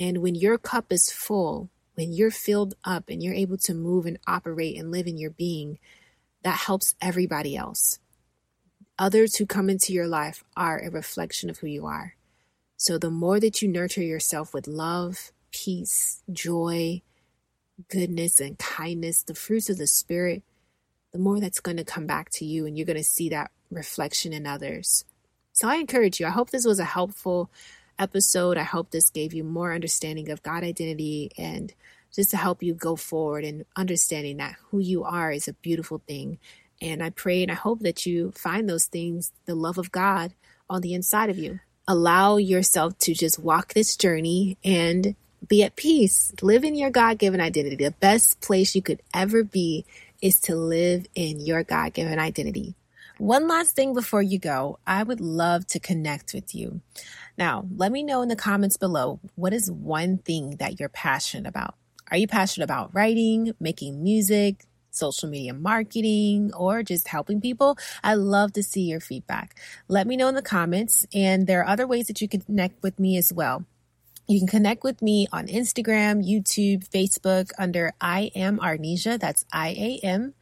And 0.00 0.18
when 0.18 0.34
your 0.34 0.58
cup 0.58 0.92
is 0.92 1.12
full, 1.12 1.70
when 1.94 2.12
you're 2.12 2.32
filled 2.32 2.74
up 2.84 3.08
and 3.08 3.22
you're 3.22 3.34
able 3.34 3.58
to 3.58 3.74
move 3.74 4.04
and 4.06 4.18
operate 4.26 4.76
and 4.76 4.90
live 4.90 5.06
in 5.06 5.16
your 5.16 5.30
being, 5.30 5.78
that 6.42 6.58
helps 6.58 6.96
everybody 7.00 7.56
else. 7.56 8.00
Others 8.98 9.36
who 9.36 9.46
come 9.46 9.70
into 9.70 9.92
your 9.92 10.06
life 10.06 10.44
are 10.56 10.78
a 10.80 10.90
reflection 10.90 11.50
of 11.50 11.58
who 11.58 11.68
you 11.68 11.86
are. 11.86 12.16
So 12.76 12.98
the 12.98 13.10
more 13.10 13.40
that 13.40 13.62
you 13.62 13.68
nurture 13.68 14.02
yourself 14.02 14.52
with 14.52 14.66
love, 14.66 15.32
peace, 15.52 16.22
joy, 16.32 17.02
goodness, 17.88 18.40
and 18.40 18.58
kindness, 18.58 19.22
the 19.22 19.34
fruits 19.34 19.70
of 19.70 19.78
the 19.78 19.86
Spirit, 19.86 20.42
the 21.14 21.20
more 21.20 21.38
that's 21.38 21.60
going 21.60 21.76
to 21.76 21.84
come 21.84 22.06
back 22.06 22.28
to 22.28 22.44
you 22.44 22.66
and 22.66 22.76
you're 22.76 22.84
going 22.84 22.96
to 22.96 23.04
see 23.04 23.28
that 23.28 23.52
reflection 23.70 24.32
in 24.32 24.48
others. 24.48 25.04
So 25.52 25.68
I 25.68 25.76
encourage 25.76 26.18
you. 26.18 26.26
I 26.26 26.30
hope 26.30 26.50
this 26.50 26.66
was 26.66 26.80
a 26.80 26.84
helpful 26.84 27.52
episode. 28.00 28.58
I 28.58 28.64
hope 28.64 28.90
this 28.90 29.10
gave 29.10 29.32
you 29.32 29.44
more 29.44 29.72
understanding 29.72 30.28
of 30.30 30.42
God 30.42 30.64
identity 30.64 31.30
and 31.38 31.72
just 32.12 32.32
to 32.32 32.36
help 32.36 32.64
you 32.64 32.74
go 32.74 32.96
forward 32.96 33.44
and 33.44 33.64
understanding 33.76 34.38
that 34.38 34.56
who 34.70 34.80
you 34.80 35.04
are 35.04 35.30
is 35.30 35.46
a 35.46 35.52
beautiful 35.52 36.02
thing. 36.08 36.38
And 36.82 37.00
I 37.00 37.10
pray 37.10 37.44
and 37.44 37.52
I 37.52 37.54
hope 37.54 37.78
that 37.82 38.04
you 38.04 38.32
find 38.32 38.68
those 38.68 38.86
things, 38.86 39.30
the 39.46 39.54
love 39.54 39.78
of 39.78 39.92
God 39.92 40.34
on 40.68 40.80
the 40.80 40.94
inside 40.94 41.30
of 41.30 41.38
you. 41.38 41.60
Allow 41.86 42.38
yourself 42.38 42.98
to 42.98 43.14
just 43.14 43.38
walk 43.38 43.72
this 43.72 43.96
journey 43.96 44.58
and 44.64 45.14
be 45.46 45.62
at 45.62 45.76
peace. 45.76 46.32
Live 46.42 46.64
in 46.64 46.74
your 46.74 46.90
God 46.90 47.18
given 47.18 47.40
identity. 47.40 47.76
The 47.76 47.92
best 47.92 48.40
place 48.40 48.74
you 48.74 48.82
could 48.82 49.00
ever 49.14 49.44
be 49.44 49.84
is 50.24 50.40
to 50.40 50.56
live 50.56 51.06
in 51.14 51.38
your 51.38 51.62
God 51.62 51.92
given 51.92 52.18
identity. 52.18 52.74
One 53.18 53.46
last 53.46 53.76
thing 53.76 53.92
before 53.92 54.22
you 54.22 54.38
go, 54.38 54.78
I 54.86 55.02
would 55.02 55.20
love 55.20 55.66
to 55.66 55.78
connect 55.78 56.32
with 56.32 56.54
you. 56.54 56.80
Now, 57.36 57.66
let 57.76 57.92
me 57.92 58.02
know 58.02 58.22
in 58.22 58.30
the 58.30 58.34
comments 58.34 58.78
below 58.78 59.20
what 59.34 59.52
is 59.52 59.70
one 59.70 60.16
thing 60.16 60.56
that 60.60 60.80
you're 60.80 60.88
passionate 60.88 61.46
about? 61.46 61.74
Are 62.10 62.16
you 62.16 62.26
passionate 62.26 62.64
about 62.64 62.94
writing, 62.94 63.52
making 63.60 64.02
music, 64.02 64.64
social 64.90 65.28
media 65.28 65.52
marketing, 65.52 66.52
or 66.54 66.82
just 66.82 67.08
helping 67.08 67.42
people? 67.42 67.76
I 68.02 68.14
love 68.14 68.54
to 68.54 68.62
see 68.62 68.84
your 68.84 69.00
feedback. 69.00 69.60
Let 69.88 70.06
me 70.06 70.16
know 70.16 70.28
in 70.28 70.36
the 70.36 70.42
comments, 70.42 71.06
and 71.12 71.46
there 71.46 71.60
are 71.60 71.68
other 71.68 71.86
ways 71.86 72.06
that 72.06 72.22
you 72.22 72.28
can 72.28 72.40
connect 72.40 72.82
with 72.82 72.98
me 72.98 73.18
as 73.18 73.30
well. 73.30 73.66
You 74.26 74.38
can 74.38 74.48
connect 74.48 74.84
with 74.84 75.02
me 75.02 75.26
on 75.32 75.48
Instagram, 75.48 76.26
YouTube, 76.26 76.88
Facebook 76.88 77.50
under 77.58 77.92
I 78.00 78.30
am 78.34 78.58
Arnesjah. 78.58 79.20
That's 79.20 79.44
I 79.52 79.68
A 79.68 80.00
M 80.02 80.32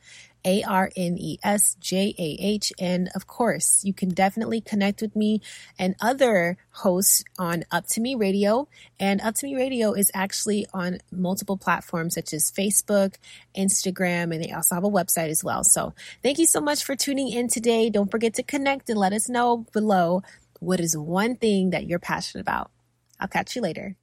A 0.44 0.62
R 0.62 0.88
N 0.94 1.18
E 1.18 1.40
S 1.42 1.74
J 1.80 2.14
A 2.16 2.36
H. 2.40 2.72
And 2.78 3.10
of 3.16 3.26
course, 3.26 3.82
you 3.82 3.92
can 3.92 4.10
definitely 4.10 4.60
connect 4.60 5.02
with 5.02 5.16
me 5.16 5.40
and 5.80 5.96
other 6.00 6.58
hosts 6.70 7.24
on 7.40 7.64
Up 7.72 7.88
to 7.88 8.00
Me 8.00 8.14
Radio. 8.14 8.68
And 9.00 9.20
Up 9.20 9.34
to 9.36 9.46
Me 9.46 9.56
Radio 9.56 9.94
is 9.94 10.12
actually 10.14 10.64
on 10.72 10.98
multiple 11.10 11.56
platforms 11.56 12.14
such 12.14 12.32
as 12.32 12.52
Facebook, 12.52 13.16
Instagram, 13.56 14.32
and 14.32 14.44
they 14.44 14.52
also 14.52 14.76
have 14.76 14.84
a 14.84 14.88
website 14.88 15.28
as 15.28 15.42
well. 15.42 15.64
So 15.64 15.92
thank 16.22 16.38
you 16.38 16.46
so 16.46 16.60
much 16.60 16.84
for 16.84 16.94
tuning 16.94 17.30
in 17.30 17.48
today. 17.48 17.90
Don't 17.90 18.12
forget 18.12 18.34
to 18.34 18.44
connect 18.44 18.88
and 18.90 18.98
let 18.98 19.12
us 19.12 19.28
know 19.28 19.66
below 19.72 20.22
what 20.60 20.78
is 20.78 20.96
one 20.96 21.34
thing 21.34 21.70
that 21.70 21.88
you're 21.88 21.98
passionate 21.98 22.42
about. 22.42 22.70
I'll 23.22 23.28
catch 23.28 23.54
you 23.54 23.62
later. 23.62 23.96